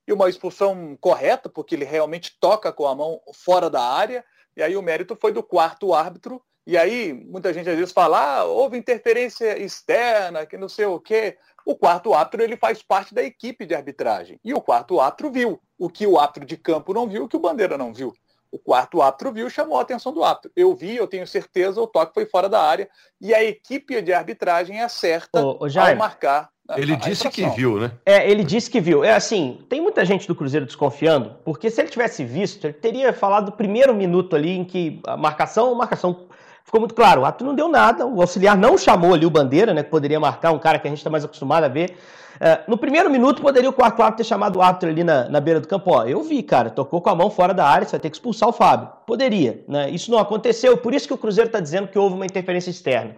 e 0.07 0.13
uma 0.13 0.29
expulsão 0.29 0.95
correta, 1.01 1.49
porque 1.49 1.75
ele 1.75 1.87
realmente 1.87 2.37
toca 2.39 2.71
com 2.71 2.87
a 2.87 2.95
mão 2.95 3.19
fora 3.33 3.71
da 3.71 3.83
área, 3.83 4.23
e 4.57 4.63
aí 4.63 4.77
o 4.77 4.83
mérito 4.83 5.17
foi 5.21 5.33
do 5.33 5.43
quarto 5.43 5.93
árbitro, 5.93 6.43
e 6.67 6.79
aí 6.79 7.13
muita 7.13 7.53
gente 7.53 7.69
às 7.69 7.77
vezes 7.77 7.93
fala, 7.93 8.39
ah, 8.39 8.45
houve 8.45 8.79
interferência 8.79 9.59
externa, 9.63 10.47
que 10.47 10.57
não 10.57 10.69
sei 10.69 10.87
o 10.87 10.99
quê. 10.99 11.37
O 11.67 11.77
quarto 11.77 12.15
árbitro 12.15 12.43
ele 12.43 12.57
faz 12.57 12.83
parte 12.83 13.15
da 13.15 13.23
equipe 13.23 13.67
de 13.67 13.75
arbitragem. 13.75 14.39
E 14.43 14.55
o 14.55 14.61
quarto 14.61 15.01
árbitro 15.01 15.31
viu 15.31 15.61
o 15.79 15.91
que 15.91 16.07
o 16.07 16.19
árbitro 16.19 16.45
de 16.45 16.57
campo 16.57 16.95
não 16.95 17.09
viu, 17.09 17.25
o 17.25 17.29
que 17.29 17.37
o 17.37 17.41
Bandeira 17.41 17.77
não 17.77 17.93
viu. 17.93 18.15
O 18.51 18.59
quarto 18.59 19.03
árbitro 19.03 19.33
viu, 19.33 19.51
chamou 19.51 19.79
a 19.79 19.83
atenção 19.83 20.13
do 20.13 20.23
árbitro. 20.23 20.53
Eu 20.55 20.75
vi, 20.75 20.97
eu 20.97 21.07
tenho 21.07 21.27
certeza, 21.27 21.81
o 21.81 21.87
toque 21.87 22.15
foi 22.15 22.25
fora 22.25 22.49
da 22.49 22.63
área. 22.63 22.89
E 23.21 23.35
a 23.35 23.43
equipe 23.43 24.01
de 24.01 24.13
arbitragem 24.13 24.81
acerta 24.81 25.45
ô, 25.45 25.59
ô, 25.61 25.65
ao 25.65 25.97
marcar 25.97 26.54
ele 26.77 26.97
disse 26.97 27.29
que 27.29 27.47
viu, 27.51 27.79
né? 27.79 27.91
É, 28.07 28.31
ele 28.31 28.43
disse 28.43 28.71
que 28.71 28.81
viu. 28.81 29.05
É 29.05 29.13
assim, 29.15 29.59
tem 29.69 29.81
muita 29.81 30.05
gente 30.05 30.27
do 30.27 30.35
Cruzeiro 30.35 30.65
desconfiando, 30.65 31.33
porque 31.45 31.71
se 31.71 31.81
ele 31.81 31.89
tivesse 31.91 32.25
visto, 32.25 32.65
ele 32.65 32.73
teria 32.73 33.13
falado 33.13 33.47
do 33.47 33.53
primeiro 33.53 33.95
minuto 33.95 34.35
ali 34.35 34.57
em 34.57 34.65
que 34.65 35.01
a 35.07 35.17
marcação, 35.17 35.73
a 35.73 35.75
marcação 35.75 36.21
ficou 36.65 36.81
muito 36.81 36.95
claro. 36.95 37.21
O 37.21 37.25
ato 37.27 37.45
não 37.45 37.55
deu 37.55 37.69
nada, 37.69 38.07
o 38.07 38.21
auxiliar 38.21 38.57
não 38.57 38.79
chamou 38.79 39.13
ali 39.13 39.27
o 39.27 39.31
Bandeira, 39.31 39.75
né? 39.75 39.83
Que 39.83 39.91
poderia 39.91 40.19
marcar 40.19 40.53
um 40.53 40.59
cara 40.59 40.79
que 40.79 40.87
a 40.87 40.91
gente 40.91 40.99
está 40.99 41.11
mais 41.11 41.25
acostumado 41.25 41.65
a 41.65 41.69
ver. 41.69 41.97
É, 42.41 42.61
no 42.67 42.77
primeiro 42.77 43.11
minuto, 43.11 43.43
poderia 43.43 43.69
o 43.69 43.73
quarto 43.73 44.03
árbitro 44.03 44.25
ter 44.25 44.29
chamado 44.29 44.57
o 44.57 44.63
árbitro 44.63 44.89
ali 44.89 45.05
na, 45.05 45.29
na 45.29 45.41
beira 45.41 45.61
do 45.61 45.69
campo. 45.69 45.91
Ó, 45.93 46.05
eu 46.05 46.23
vi, 46.23 46.43
cara, 46.43 46.71
tocou 46.71 47.01
com 47.01 47.11
a 47.11 47.15
mão 47.15 47.31
fora 47.31 47.53
da 47.55 47.67
área, 47.67 47.87
você 47.87 47.93
vai 47.93 48.01
ter 48.01 48.11
que 48.11 48.17
expulsar 48.17 48.49
o 48.49 48.53
Fábio. 48.53 48.89
Poderia, 49.07 49.63
né? 49.69 49.91
Isso 49.91 50.11
não 50.11 50.19
aconteceu, 50.19 50.77
por 50.79 50.95
isso 50.95 51.07
que 51.07 51.15
o 51.15 51.19
Cruzeiro 51.19 51.49
está 51.49 51.61
dizendo 51.61 51.89
que 51.89 51.99
houve 51.99 52.17
uma 52.17 52.25
interferência 52.27 52.71
externa. 52.71 53.17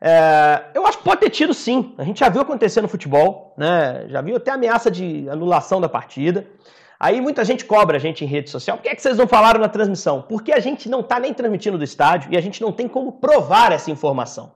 É, 0.00 0.64
eu 0.74 0.86
acho 0.86 0.98
que 0.98 1.04
pode 1.04 1.20
ter 1.20 1.30
tido 1.30 1.54
sim. 1.54 1.94
A 1.98 2.04
gente 2.04 2.20
já 2.20 2.28
viu 2.28 2.42
acontecer 2.42 2.80
no 2.80 2.88
futebol, 2.88 3.54
né? 3.56 4.06
Já 4.08 4.20
viu 4.20 4.36
até 4.36 4.50
ameaça 4.50 4.90
de 4.90 5.28
anulação 5.28 5.80
da 5.80 5.88
partida. 5.88 6.46
Aí 6.98 7.20
muita 7.20 7.44
gente 7.44 7.64
cobra 7.64 7.96
a 7.96 8.00
gente 8.00 8.24
em 8.24 8.26
rede 8.26 8.48
social. 8.50 8.76
Por 8.76 8.84
que, 8.84 8.88
é 8.88 8.94
que 8.94 9.02
vocês 9.02 9.18
não 9.18 9.28
falaram 9.28 9.60
na 9.60 9.68
transmissão? 9.68 10.22
Porque 10.22 10.52
a 10.52 10.60
gente 10.60 10.88
não 10.88 11.00
está 11.00 11.20
nem 11.20 11.34
transmitindo 11.34 11.76
do 11.76 11.84
estádio 11.84 12.32
e 12.32 12.36
a 12.36 12.40
gente 12.40 12.62
não 12.62 12.72
tem 12.72 12.88
como 12.88 13.12
provar 13.12 13.72
essa 13.72 13.90
informação. 13.90 14.52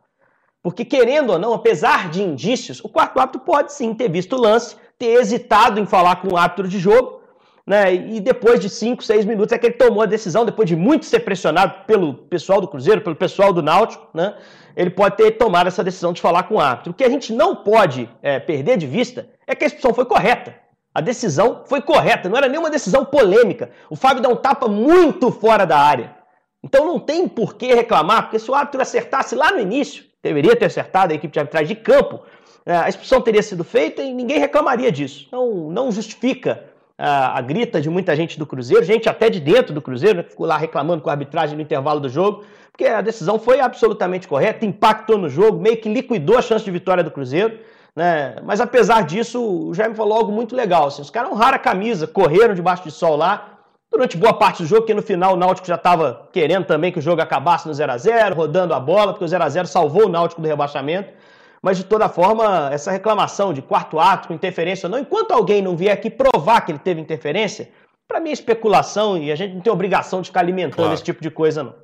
Porque, 0.63 0.85
querendo 0.85 1.31
ou 1.31 1.39
não, 1.39 1.55
apesar 1.55 2.11
de 2.11 2.23
indícios, 2.23 2.83
o 2.85 2.89
quarto 2.89 3.19
árbitro 3.19 3.41
pode 3.41 3.73
sim 3.73 3.95
ter 3.95 4.11
visto 4.11 4.37
o 4.37 4.41
lance, 4.41 4.77
ter 4.99 5.19
hesitado 5.19 5.81
em 5.81 5.87
falar 5.87 6.17
com 6.17 6.35
o 6.35 6.37
árbitro 6.37 6.69
de 6.69 6.79
jogo, 6.79 7.20
né? 7.67 7.95
E 7.95 8.21
depois 8.21 8.61
de 8.61 8.69
5, 8.69 9.03
6 9.03 9.25
minutos 9.25 9.53
é 9.53 9.59
que 9.59 9.67
ele 9.67 9.75
tomou 9.75 10.03
a 10.03 10.07
decisão, 10.07 10.45
depois 10.45 10.69
de 10.69 10.77
muito 10.77 11.07
ser 11.07 11.21
pressionado 11.21 11.85
pelo 11.87 12.15
pessoal 12.15 12.61
do 12.61 12.69
Cruzeiro, 12.69 13.01
pelo 13.01 13.17
pessoal 13.17 13.53
do 13.53 13.63
Náutico, 13.63 14.09
né? 14.15 14.35
ele 14.77 14.91
pode 14.91 15.17
ter 15.17 15.33
tomado 15.33 15.67
essa 15.67 15.85
decisão 15.85 16.13
de 16.13 16.21
falar 16.21 16.45
com 16.45 16.55
o 16.55 16.61
árbitro. 16.61 16.93
O 16.93 16.95
que 16.95 17.05
a 17.05 17.09
gente 17.09 17.33
não 17.33 17.57
pode 17.57 18.09
é, 18.23 18.39
perder 18.39 18.77
de 18.77 18.87
vista 18.87 19.29
é 19.47 19.55
que 19.55 19.65
a 19.65 19.67
expulsão 19.67 19.93
foi 19.93 20.05
correta. 20.05 20.55
A 20.95 21.01
decisão 21.01 21.63
foi 21.67 21.81
correta, 21.81 22.29
não 22.29 22.37
era 22.37 22.49
nenhuma 22.49 22.71
decisão 22.71 23.05
polêmica. 23.05 23.71
O 23.89 23.97
Fábio 23.97 24.23
dá 24.23 24.29
um 24.29 24.37
tapa 24.37 24.69
muito 24.69 25.31
fora 25.31 25.65
da 25.65 25.79
área. 25.79 26.17
Então 26.63 26.85
não 26.85 26.99
tem 26.99 27.29
por 27.29 27.55
que 27.55 27.73
reclamar, 27.75 28.25
porque 28.25 28.39
se 28.39 28.51
o 28.51 28.55
árbitro 28.55 28.83
acertasse 28.83 29.35
lá 29.35 29.53
no 29.53 29.61
início, 29.61 30.05
deveria 30.23 30.57
ter 30.57 30.67
acertado 30.67 31.13
a 31.13 31.17
equipe 31.17 31.33
de 31.33 31.39
arbitragem 31.39 31.69
de 31.69 31.81
campo, 31.81 32.21
é, 32.67 32.77
a 32.77 32.89
expulsão 32.89 33.21
teria 33.21 33.43
sido 33.43 33.65
feita 33.65 34.03
e 34.03 34.13
ninguém 34.13 34.39
reclamaria 34.39 34.93
disso. 34.93 35.29
Não, 35.33 35.71
não 35.71 35.93
justifica 35.93 36.70
a, 37.01 37.39
a 37.39 37.41
grita 37.41 37.81
de 37.81 37.89
muita 37.89 38.15
gente 38.15 38.39
do 38.39 38.45
Cruzeiro, 38.45 38.85
gente 38.85 39.09
até 39.09 39.31
de 39.31 39.41
dentro 39.41 39.73
do 39.73 39.81
Cruzeiro, 39.81 40.19
né, 40.19 40.23
ficou 40.23 40.47
lá 40.47 40.59
reclamando 40.59 41.03
com 41.03 41.09
a 41.09 41.13
arbitragem 41.13 41.57
no 41.57 41.63
intervalo 41.63 41.99
do 41.99 42.11
jogo, 42.11 42.45
porque 42.71 42.85
a 42.85 43.01
decisão 43.01 43.39
foi 43.39 43.59
absolutamente 43.59 44.29
correta, 44.29 44.67
impactou 44.67 45.17
no 45.17 45.29
jogo, 45.29 45.59
meio 45.59 45.79
que 45.79 45.89
liquidou 45.89 46.37
a 46.37 46.43
chance 46.43 46.63
de 46.63 46.71
vitória 46.71 47.03
do 47.03 47.11
Cruzeiro. 47.11 47.59
Né? 47.97 48.37
Mas 48.45 48.61
apesar 48.61 49.03
disso, 49.03 49.43
o 49.43 49.75
Jaime 49.75 49.95
falou 49.95 50.19
algo 50.19 50.31
muito 50.31 50.55
legal. 50.55 50.89
Assim, 50.89 51.01
os 51.01 51.11
caras 51.11 51.33
honraram 51.33 51.57
a 51.57 51.59
camisa, 51.59 52.07
correram 52.07 52.55
debaixo 52.55 52.85
de 52.85 52.91
sol 52.91 53.17
lá, 53.17 53.59
durante 53.91 54.17
boa 54.17 54.35
parte 54.35 54.63
do 54.63 54.69
jogo, 54.69 54.87
que 54.87 54.95
no 54.95 55.03
final 55.03 55.35
o 55.35 55.37
Náutico 55.37 55.67
já 55.67 55.75
estava 55.75 56.29
querendo 56.33 56.67
também 56.67 56.93
que 56.93 56.99
o 56.99 57.03
jogo 57.03 57.21
acabasse 57.21 57.67
no 57.67 57.75
0 57.75 57.93
a 57.93 57.99
0 57.99 58.35
rodando 58.35 58.75
a 58.75 58.79
bola, 58.79 59.13
porque 59.13 59.25
o 59.25 59.29
0 59.29 59.43
a 59.43 59.49
0 59.49 59.67
salvou 59.67 60.07
o 60.07 60.09
Náutico 60.09 60.41
do 60.41 60.47
rebaixamento. 60.47 61.13
Mas, 61.63 61.77
de 61.77 61.85
toda 61.85 62.09
forma, 62.09 62.71
essa 62.73 62.91
reclamação 62.91 63.53
de 63.53 63.61
quarto 63.61 63.99
ato 63.99 64.29
com 64.29 64.35
interferência 64.35 64.87
ou 64.87 64.91
não, 64.91 64.99
enquanto 64.99 65.33
alguém 65.33 65.61
não 65.61 65.77
vier 65.77 65.93
aqui 65.93 66.09
provar 66.09 66.63
que 66.63 66.73
ele 66.73 66.79
teve 66.79 67.01
interferência, 67.01 67.71
para 68.09 68.19
mim 68.19 68.31
é 68.31 68.33
especulação 68.33 69.19
e 69.19 69.31
a 69.31 69.37
gente 69.37 69.55
não 69.55 69.61
tem 69.61 69.73
obrigação 69.73 70.23
de 70.23 70.29
ficar 70.29 70.41
alimentando 70.41 70.77
claro. 70.77 70.95
esse 70.95 71.05
tipo 71.05 71.23
de 71.23 71.31
coisa, 71.31 71.63
não. 71.63 71.75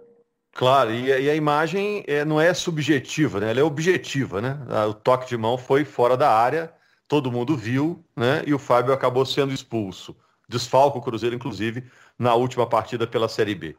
Claro, 0.56 0.90
e, 0.90 1.12
a 1.12 1.34
imagem 1.34 2.02
é, 2.06 2.24
não 2.24 2.40
é 2.40 2.54
subjetiva, 2.54 3.38
né? 3.38 3.50
Ela 3.50 3.60
é 3.60 3.62
objetiva, 3.62 4.40
né? 4.40 4.58
O 4.88 4.94
toque 4.94 5.28
de 5.28 5.36
mão 5.36 5.58
foi 5.58 5.84
fora 5.84 6.16
da 6.16 6.32
área, 6.32 6.72
todo 7.06 7.30
mundo 7.30 7.54
viu, 7.54 8.02
né? 8.16 8.42
E 8.46 8.54
o 8.54 8.58
Fábio 8.58 8.94
acabou 8.94 9.26
sendo 9.26 9.52
expulso. 9.52 10.16
Desfalco 10.48 10.98
o 10.98 11.02
Cruzeiro, 11.02 11.36
inclusive, 11.36 11.84
na 12.18 12.34
última 12.34 12.66
partida 12.66 13.06
pela 13.06 13.28
Série 13.28 13.54
B. 13.54 13.76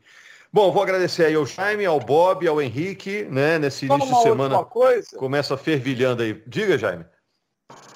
Bom, 0.52 0.72
vou 0.72 0.82
agradecer 0.82 1.26
aí 1.26 1.36
ao 1.36 1.46
Jaime, 1.46 1.86
ao 1.86 2.00
Bob, 2.00 2.48
ao 2.48 2.62
Henrique, 2.62 3.26
né? 3.26 3.60
Nesse 3.60 3.86
início 3.86 4.16
de 4.16 4.22
semana. 4.22 4.64
Coisa. 4.64 5.18
Começa 5.18 5.58
fervilhando 5.58 6.24
aí. 6.24 6.42
Diga, 6.48 6.78
Jaime. 6.78 7.06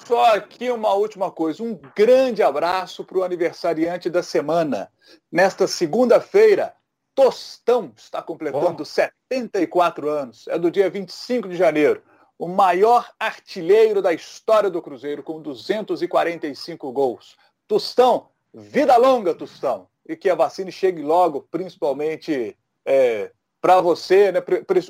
Só 0.06 0.34
aqui 0.34 0.70
uma 0.70 0.92
última 0.92 1.30
coisa. 1.30 1.62
Um 1.62 1.80
grande 1.96 2.42
abraço 2.42 3.04
para 3.04 3.18
o 3.18 3.22
aniversariante 3.22 4.10
da 4.10 4.22
semana. 4.22 4.90
Nesta 5.30 5.66
segunda-feira, 5.66 6.74
Tostão 7.14 7.92
está 7.96 8.22
completando 8.22 8.82
oh. 8.82 8.86
74 8.86 10.08
anos. 10.08 10.46
É 10.48 10.58
do 10.58 10.70
dia 10.70 10.90
25 10.90 11.48
de 11.48 11.56
janeiro. 11.56 12.02
O 12.38 12.48
maior 12.48 13.10
artilheiro 13.18 14.02
da 14.02 14.12
história 14.12 14.68
do 14.68 14.82
Cruzeiro, 14.82 15.22
com 15.22 15.40
245 15.40 16.92
gols. 16.92 17.36
Tostão, 17.66 18.28
vida 18.52 18.96
longa, 18.96 19.34
Tostão 19.34 19.88
e 20.06 20.16
que 20.16 20.28
a 20.28 20.34
vacina 20.34 20.70
chegue 20.70 21.02
logo, 21.02 21.46
principalmente 21.50 22.56
é, 22.84 23.30
para 23.60 23.80
você, 23.80 24.32
né? 24.32 24.40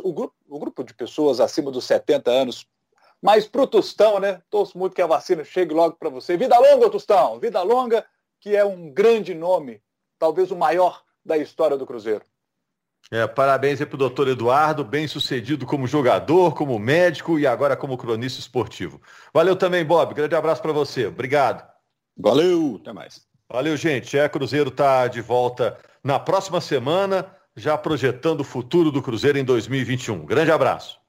O 0.03 0.13
grupo, 0.13 0.35
o 0.49 0.59
grupo 0.59 0.83
de 0.83 0.95
pessoas 0.95 1.41
acima 1.41 1.71
dos 1.71 1.85
70 1.85 2.31
anos, 2.31 2.67
mas 3.21 3.47
para 3.47 3.63
o 3.63 3.67
Tostão, 3.67 4.19
né? 4.19 4.43
Torço 4.51 4.77
muito 4.77 4.95
que 4.95 5.03
a 5.03 5.07
vacina 5.07 5.45
chegue 5.45 5.75
logo 5.75 5.97
para 5.97 6.09
você. 6.09 6.37
Vida 6.37 6.59
longa, 6.59 6.91
Tostão! 6.91 7.39
Vida 7.39 7.63
longa, 7.63 8.05
que 8.41 8.57
é 8.57 8.65
um 8.65 8.91
grande 8.91 9.35
nome, 9.35 9.81
talvez 10.19 10.51
o 10.51 10.57
maior 10.57 11.03
da 11.25 11.37
história 11.37 11.77
do 11.77 11.87
Cruzeiro. 11.87 12.25
É, 13.11 13.27
parabéns 13.27 13.81
aí 13.81 13.87
pro 13.87 13.99
doutor 13.99 14.29
Eduardo, 14.29 14.83
bem 14.83 15.07
sucedido 15.07 15.67
como 15.67 15.87
jogador, 15.87 16.55
como 16.55 16.79
médico 16.79 17.39
e 17.39 17.47
agora 17.47 17.77
como 17.77 17.99
cronista 17.99 18.41
esportivo. 18.41 19.01
Valeu 19.35 19.55
também, 19.55 19.85
Bob. 19.85 20.15
Grande 20.15 20.35
abraço 20.35 20.63
para 20.63 20.73
você. 20.73 21.07
Obrigado. 21.07 21.71
Valeu, 22.17 22.79
até 22.81 22.93
mais. 22.93 23.27
Valeu, 23.53 23.77
gente. 23.77 24.17
É, 24.17 24.27
Cruzeiro 24.31 24.71
está 24.71 25.07
de 25.07 25.21
volta 25.21 25.77
na 26.03 26.19
próxima 26.19 26.59
semana, 26.59 27.27
já 27.55 27.77
projetando 27.77 28.41
o 28.41 28.45
futuro 28.45 28.91
do 28.91 29.03
Cruzeiro 29.03 29.37
em 29.37 29.45
2021. 29.45 30.25
Grande 30.25 30.51
abraço. 30.51 31.02